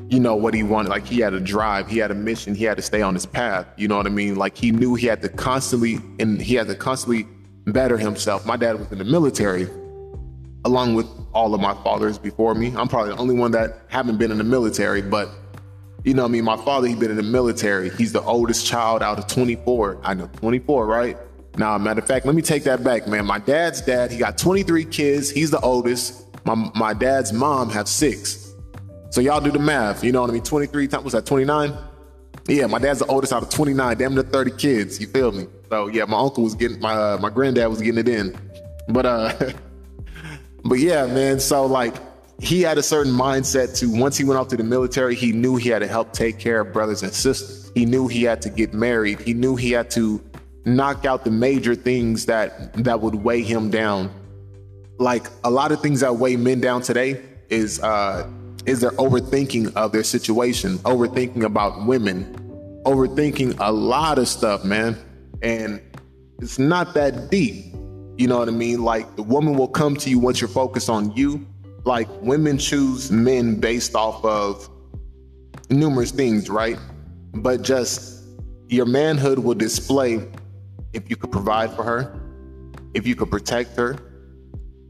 you 0.10 0.20
know, 0.20 0.36
what 0.36 0.54
he 0.54 0.63
wanted. 0.63 0.89
Like 0.89 1.06
he 1.06 1.20
had 1.20 1.34
a 1.34 1.39
drive, 1.39 1.89
he 1.89 1.98
had 1.98 2.12
a 2.12 2.15
mission, 2.15 2.56
he 2.56 2.63
had 2.63 2.78
to 2.78 2.84
stay 2.84 3.02
on 3.02 3.13
his 3.13 3.26
path. 3.26 3.68
You 3.78 3.88
know 3.88 3.98
what 3.98 4.06
I 4.06 4.10
mean? 4.10 4.36
Like 4.36 4.58
he 4.58 4.72
knew 4.72 4.96
he 4.96 5.08
had 5.08 5.22
to 5.22 5.30
constantly, 5.30 6.00
and 6.20 6.41
he 6.41 6.56
had 6.56 6.68
to 6.68 6.76
constantly 6.76 7.28
better 7.65 7.98
himself. 7.98 8.46
My 8.46 8.58
dad 8.58 8.80
was 8.80 8.91
in 8.91 9.00
the 9.00 9.04
military, 9.04 9.68
along 10.63 10.96
with 10.96 11.08
all 11.34 11.54
of 11.54 11.62
my 11.62 11.74
fathers 11.84 12.18
before 12.18 12.56
me. 12.56 12.74
I'm 12.76 12.88
probably 12.88 13.13
the 13.13 13.20
only 13.20 13.36
one 13.36 13.52
that 13.52 13.82
haven't 13.88 14.18
been 14.18 14.32
in 14.32 14.38
the 14.38 14.44
military, 14.44 15.02
but 15.02 15.30
you 16.04 16.13
know, 16.13 16.22
what 16.22 16.30
I 16.30 16.32
mean, 16.32 16.44
my 16.44 16.58
father, 16.58 16.88
he's 16.88 16.98
been 16.98 17.10
in 17.10 17.18
the 17.18 17.24
military. 17.24 17.89
He's 17.89 18.13
the 18.13 18.22
oldest 18.22 18.68
child 18.68 19.02
out 19.02 19.18
of 19.18 19.26
24. 19.26 20.02
I 20.04 20.13
know 20.13 20.30
24, 20.36 20.86
right? 20.86 21.18
Now, 21.58 21.78
matter 21.80 22.00
of 22.00 22.08
fact, 22.08 22.28
let 22.28 22.36
me 22.36 22.44
take 22.44 22.63
that 22.65 22.84
back, 22.84 23.08
man. 23.08 23.26
My 23.26 23.39
dad's 23.39 23.82
dad, 23.82 24.12
he 24.12 24.20
got 24.20 24.38
23 24.38 24.86
kids. 24.86 25.32
He's 25.32 25.50
the 25.50 25.60
oldest. 25.62 26.24
My, 26.46 26.54
my 26.76 26.94
dad's 26.94 27.34
mom 27.34 27.72
have 27.72 27.88
six. 27.88 28.44
So 29.10 29.22
y'all 29.22 29.41
do 29.41 29.52
the 29.52 29.60
math. 29.60 30.04
You 30.04 30.12
know 30.12 30.22
what 30.22 30.30
I 30.30 30.34
mean? 30.34 30.44
23 30.44 30.88
times, 30.88 31.04
was 31.04 31.13
that 31.13 31.26
29? 31.26 31.74
Yeah, 32.48 32.68
my 32.68 32.80
dad's 32.80 33.00
the 33.00 33.06
oldest 33.08 33.34
out 33.34 33.44
of 33.44 33.50
29, 33.50 33.98
damn 33.98 34.13
near 34.13 34.24
30 34.24 34.52
kids. 34.52 35.00
You 35.00 35.08
feel 35.08 35.32
me? 35.32 35.48
So 35.70 35.88
yeah, 35.88 36.06
my 36.06 36.20
uncle 36.20 36.44
was 36.44 36.54
getting 36.54 36.80
my 36.80 36.94
uh, 36.94 37.18
my 37.20 37.30
granddad 37.30 37.70
was 37.70 37.82
getting 37.82 38.00
it 38.00 38.08
in, 38.08 38.38
but 38.88 39.06
uh, 39.06 39.34
but 40.63 40.76
yeah, 40.76 41.08
man. 41.08 41.39
So 41.39 41.65
like 41.65 41.96
he 42.39 42.62
had 42.62 42.78
a 42.78 42.84
certain 42.84 43.12
mindset 43.12 43.78
to 43.80 43.89
once 43.89 44.18
he 44.18 44.24
went 44.24 44.39
off 44.39 44.50
to 44.50 44.58
the 44.58 44.63
military, 44.63 45.15
he 45.15 45.32
knew 45.32 45.56
he 45.56 45.70
had 45.70 45.80
to 45.80 45.88
help 45.88 46.13
take 46.13 46.38
care 46.38 46.62
of 46.62 46.72
brothers 46.72 47.02
and 47.02 47.12
sisters. 47.13 47.72
He 47.74 47.86
knew 47.86 48.08
he 48.08 48.24
had 48.24 48.41
to 48.44 48.50
get 48.50 48.74
married. 48.74 49.20
He 49.22 49.34
knew 49.34 49.56
he 49.56 49.72
had 49.72 49.89
to 49.91 50.24
knock 50.65 51.06
out 51.06 51.24
the 51.24 51.32
major 51.32 51.76
things 51.76 52.26
that 52.28 52.74
that 52.84 53.02
would 53.02 53.15
weigh 53.15 53.41
him 53.41 53.72
down. 53.72 54.12
Like 54.98 55.28
a 55.44 55.50
lot 55.50 55.72
of 55.72 55.82
things 55.82 56.02
that 56.02 56.15
weigh 56.18 56.36
men 56.36 56.62
down 56.62 56.82
today 56.82 57.22
is 57.50 57.82
uh 57.82 58.30
is 58.65 58.82
their 58.82 58.91
overthinking 58.91 59.75
of 59.75 59.91
their 59.91 60.04
situation, 60.04 60.78
overthinking 60.80 61.43
about 61.43 61.86
women, 61.86 62.34
overthinking 62.86 63.58
a 63.60 63.71
lot 63.71 64.17
of 64.17 64.28
stuff, 64.28 64.63
man. 64.63 64.97
And 65.41 65.82
it's 66.39 66.60
not 66.60 66.93
that 66.95 67.30
deep. 67.30 67.65
You 68.17 68.28
know 68.28 68.39
what 68.39 68.47
I 68.47 68.51
mean? 68.51 68.84
Like 68.84 69.15
the 69.15 69.23
woman 69.23 69.56
will 69.56 69.67
come 69.67 69.95
to 69.97 70.10
you 70.10 70.19
once 70.19 70.41
you're 70.41 70.47
focused 70.47 70.89
on 70.89 71.12
you. 71.15 71.45
Like 71.84 72.08
women 72.21 72.58
choose 72.58 73.12
men 73.12 73.60
based 73.60 73.95
off 73.95 74.23
of 74.25 74.69
numerous 75.69 76.12
things, 76.12 76.49
right? 76.49 76.80
But 77.34 77.62
just 77.62 78.23
your 78.67 78.86
manhood 78.86 79.39
will 79.39 79.54
display 79.54 80.28
if 80.93 81.10
you 81.10 81.15
could 81.15 81.32
provide 81.32 81.71
for 81.73 81.84
her, 81.84 82.19
if 82.93 83.06
you 83.06 83.15
could 83.15 83.30
protect 83.30 83.75
her, 83.75 83.99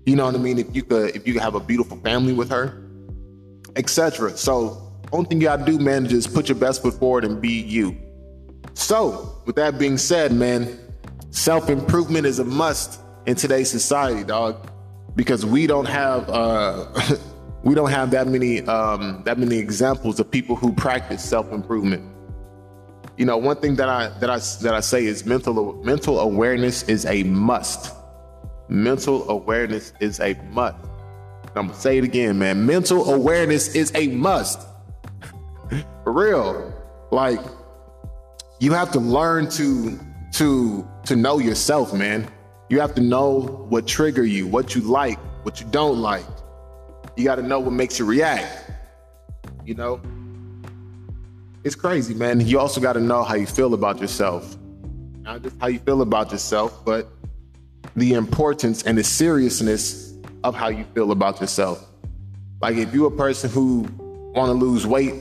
you 0.06 0.16
know 0.16 0.26
what 0.26 0.36
I 0.36 0.38
mean? 0.38 0.60
If 0.60 0.74
you 0.76 0.84
could 0.84 1.16
if 1.16 1.28
you 1.28 1.34
could 1.34 1.42
have 1.42 1.56
a 1.56 1.60
beautiful 1.60 1.98
family 1.98 2.34
with 2.34 2.50
her, 2.52 2.85
etc. 3.76 4.36
So 4.38 4.86
only 5.12 5.28
thing 5.28 5.40
you 5.40 5.48
gotta 5.48 5.66
do, 5.66 5.80
man, 5.80 6.06
is 6.06 6.28
put 6.28 6.50
your 6.50 6.58
best 6.58 6.82
foot 6.82 6.96
forward 6.96 7.26
and 7.26 7.42
be 7.42 7.62
you. 7.62 7.98
So, 8.74 9.42
with 9.46 9.56
that 9.56 9.80
being 9.80 9.98
said, 9.98 10.34
man, 10.34 10.78
self 11.32 11.70
improvement 11.70 12.26
is 12.26 12.40
a 12.40 12.44
must 12.44 13.00
in 13.26 13.36
today's 13.36 13.70
society, 13.70 14.24
dog, 14.24 14.70
because 15.16 15.46
we 15.46 15.68
don't 15.68 15.86
have 15.86 16.30
uh, 16.30 16.88
we 17.64 17.76
don't 17.76 17.90
have 17.90 18.12
that 18.12 18.28
many 18.28 18.62
um, 18.68 19.22
that 19.26 19.38
many 19.38 19.58
examples 19.58 20.20
of 20.20 20.30
people 20.30 20.56
who 20.56 20.74
practice 20.74 21.24
self 21.24 21.52
improvement. 21.52 22.04
You 23.18 23.26
know, 23.26 23.38
one 23.38 23.58
thing 23.58 23.76
that 23.76 23.88
I 23.88 24.10
that 24.20 24.30
I 24.30 24.40
that 24.64 24.74
I 24.74 24.82
say 24.82 25.06
is 25.06 25.26
mental 25.26 25.82
mental 25.84 26.20
awareness 26.20 26.84
is 26.84 27.06
a 27.06 27.24
must. 27.24 27.94
Mental 28.68 29.30
awareness 29.30 29.94
is 30.00 30.20
a 30.20 30.34
must. 30.52 30.76
I'm 31.56 31.68
gonna 31.68 31.80
say 31.80 31.98
it 31.98 32.04
again, 32.04 32.38
man. 32.38 32.66
Mental 32.66 33.14
awareness 33.14 33.76
is 33.76 33.92
a 33.96 34.08
must. 34.10 34.60
For 36.04 36.12
real. 36.12 36.74
Like 37.12 37.40
you 38.60 38.74
have 38.74 38.92
to 38.92 39.00
learn 39.00 39.50
to 39.52 40.00
to 40.34 40.88
to 41.06 41.16
know 41.16 41.40
yourself, 41.40 41.94
man. 41.94 42.28
You 42.70 42.80
have 42.80 42.96
to 42.96 43.02
know 43.02 43.66
what 43.70 43.88
trigger 43.88 44.24
you, 44.24 44.48
what 44.48 44.76
you 44.76 44.82
like, 44.82 45.20
what 45.44 45.62
you 45.62 45.68
don't 45.68 46.02
like. 46.02 46.26
You 47.16 47.24
got 47.24 47.36
to 47.36 47.44
know 47.44 47.60
what 47.60 47.74
makes 47.74 48.00
you 48.00 48.06
react. 48.06 48.72
You 49.64 49.76
know? 49.76 50.02
It's 51.64 51.76
crazy, 51.76 52.14
man. 52.14 52.42
You 52.42 52.60
also 52.60 52.82
got 52.82 52.94
to 52.94 53.00
know 53.00 53.24
how 53.24 53.36
you 53.36 53.46
feel 53.46 53.74
about 53.74 54.02
yourself. 54.02 54.58
Not 55.22 55.44
just 55.44 55.56
how 55.60 55.68
you 55.68 55.80
feel 55.80 56.02
about 56.02 56.32
yourself, 56.32 56.84
but 56.84 57.08
the 57.96 58.14
importance 58.14 58.84
and 58.84 58.98
the 58.98 59.04
seriousness 59.04 60.05
of 60.46 60.54
how 60.56 60.68
you 60.70 60.86
feel 60.94 61.12
about 61.12 61.42
yourself. 61.42 61.84
Like 62.62 62.76
if 62.78 62.94
you're 62.94 63.08
a 63.08 63.18
person 63.18 63.50
who 63.50 63.88
want 64.36 64.50
to 64.50 64.54
lose 64.54 64.86
weight 64.86 65.16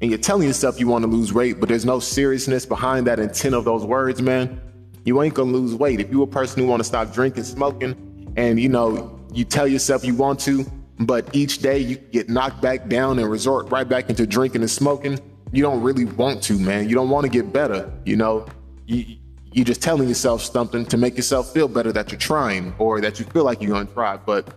and 0.00 0.10
you're 0.10 0.18
telling 0.18 0.46
yourself 0.46 0.78
you 0.78 0.86
want 0.86 1.04
to 1.04 1.10
lose 1.10 1.32
weight, 1.32 1.58
but 1.58 1.70
there's 1.70 1.86
no 1.86 1.98
seriousness 2.00 2.66
behind 2.66 3.06
that 3.06 3.18
intent 3.18 3.54
of 3.54 3.64
those 3.64 3.84
words, 3.84 4.20
man, 4.20 4.60
you 5.04 5.22
ain't 5.22 5.32
gonna 5.32 5.50
lose 5.50 5.74
weight. 5.74 6.00
If 6.00 6.10
you're 6.10 6.24
a 6.24 6.26
person 6.26 6.62
who 6.62 6.68
want 6.68 6.80
to 6.80 6.84
stop 6.84 7.14
drinking, 7.14 7.44
smoking, 7.44 8.32
and 8.36 8.60
you 8.60 8.68
know, 8.68 9.18
you 9.32 9.44
tell 9.44 9.66
yourself 9.66 10.04
you 10.04 10.14
want 10.14 10.38
to, 10.40 10.66
but 11.00 11.34
each 11.34 11.58
day 11.60 11.78
you 11.78 11.96
get 11.96 12.28
knocked 12.28 12.60
back 12.60 12.88
down 12.88 13.18
and 13.18 13.30
resort 13.30 13.70
right 13.70 13.88
back 13.88 14.10
into 14.10 14.26
drinking 14.26 14.60
and 14.60 14.70
smoking, 14.70 15.18
you 15.50 15.62
don't 15.62 15.82
really 15.82 16.04
want 16.04 16.42
to, 16.42 16.58
man. 16.58 16.90
You 16.90 16.94
don't 16.94 17.08
want 17.08 17.24
to 17.24 17.30
get 17.30 17.54
better, 17.54 17.90
you 18.04 18.16
know. 18.16 18.46
You, 18.86 19.16
you're 19.52 19.64
just 19.64 19.82
telling 19.82 20.08
yourself 20.08 20.42
something 20.42 20.84
to 20.86 20.96
make 20.96 21.16
yourself 21.16 21.52
feel 21.52 21.68
better 21.68 21.92
that 21.92 22.10
you're 22.10 22.18
trying 22.18 22.74
or 22.78 23.00
that 23.00 23.18
you 23.18 23.24
feel 23.26 23.44
like 23.44 23.62
you're 23.62 23.72
gonna 23.72 23.86
try. 23.86 24.16
But 24.16 24.54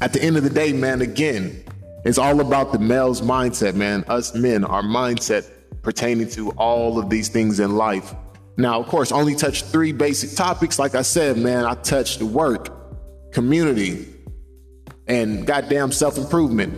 at 0.00 0.12
the 0.12 0.22
end 0.22 0.36
of 0.36 0.44
the 0.44 0.50
day, 0.50 0.72
man, 0.72 1.00
again, 1.02 1.64
it's 2.04 2.18
all 2.18 2.40
about 2.40 2.72
the 2.72 2.78
male's 2.78 3.20
mindset, 3.20 3.74
man. 3.74 4.04
Us 4.08 4.34
men, 4.34 4.64
our 4.64 4.82
mindset 4.82 5.50
pertaining 5.82 6.28
to 6.30 6.50
all 6.52 6.98
of 6.98 7.10
these 7.10 7.28
things 7.28 7.60
in 7.60 7.76
life. 7.76 8.14
Now, 8.56 8.80
of 8.80 8.86
course, 8.86 9.12
only 9.12 9.34
touched 9.34 9.66
three 9.66 9.92
basic 9.92 10.36
topics. 10.36 10.78
Like 10.78 10.94
I 10.94 11.02
said, 11.02 11.36
man, 11.38 11.64
I 11.64 11.74
touched 11.74 12.22
work, 12.22 13.32
community, 13.32 14.06
and 15.06 15.46
goddamn 15.46 15.92
self 15.92 16.18
improvement. 16.18 16.74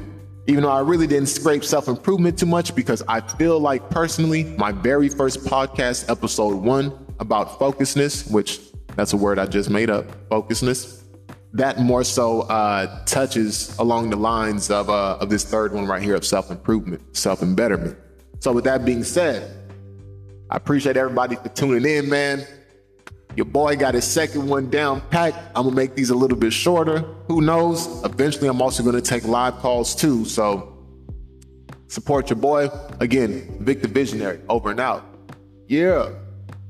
Even 0.46 0.62
though 0.62 0.70
I 0.70 0.80
really 0.80 1.06
didn't 1.06 1.28
scrape 1.28 1.64
self 1.64 1.88
improvement 1.88 2.38
too 2.38 2.46
much 2.46 2.74
because 2.74 3.02
I 3.08 3.20
feel 3.20 3.58
like 3.60 3.88
personally, 3.90 4.44
my 4.58 4.72
very 4.72 5.08
first 5.08 5.44
podcast, 5.44 6.08
episode 6.10 6.56
one, 6.56 6.92
about 7.20 7.58
focusness, 7.58 8.28
which 8.30 8.60
that's 8.96 9.12
a 9.12 9.16
word 9.16 9.38
I 9.38 9.46
just 9.46 9.70
made 9.70 9.90
up, 9.90 10.06
focusness. 10.28 11.04
That 11.52 11.78
more 11.78 12.04
so 12.04 12.42
uh, 12.42 13.04
touches 13.04 13.76
along 13.78 14.10
the 14.10 14.16
lines 14.16 14.70
of 14.70 14.88
uh, 14.88 15.18
of 15.20 15.30
this 15.30 15.44
third 15.44 15.72
one 15.72 15.86
right 15.86 16.02
here 16.02 16.14
of 16.14 16.24
self 16.24 16.50
improvement, 16.50 17.16
self 17.16 17.42
embetterment. 17.42 17.98
So 18.40 18.52
with 18.52 18.64
that 18.64 18.84
being 18.84 19.04
said, 19.04 19.50
I 20.48 20.56
appreciate 20.56 20.96
everybody 20.96 21.36
for 21.36 21.48
tuning 21.50 21.84
in, 21.84 22.08
man. 22.08 22.46
Your 23.36 23.46
boy 23.46 23.76
got 23.76 23.94
his 23.94 24.04
second 24.04 24.48
one 24.48 24.70
down 24.70 25.00
packed. 25.10 25.38
I'm 25.54 25.64
gonna 25.64 25.76
make 25.76 25.94
these 25.94 26.10
a 26.10 26.14
little 26.14 26.38
bit 26.38 26.52
shorter. 26.52 27.00
Who 27.26 27.40
knows? 27.40 28.02
Eventually, 28.04 28.48
I'm 28.48 28.62
also 28.62 28.82
gonna 28.82 29.00
take 29.00 29.24
live 29.24 29.54
calls 29.56 29.94
too. 29.94 30.24
So 30.24 30.76
support 31.88 32.30
your 32.30 32.38
boy. 32.38 32.68
Again, 33.00 33.58
Vic 33.60 33.82
the 33.82 33.88
Visionary. 33.88 34.40
Over 34.48 34.70
and 34.70 34.80
out. 34.80 35.04
Yeah. 35.68 36.10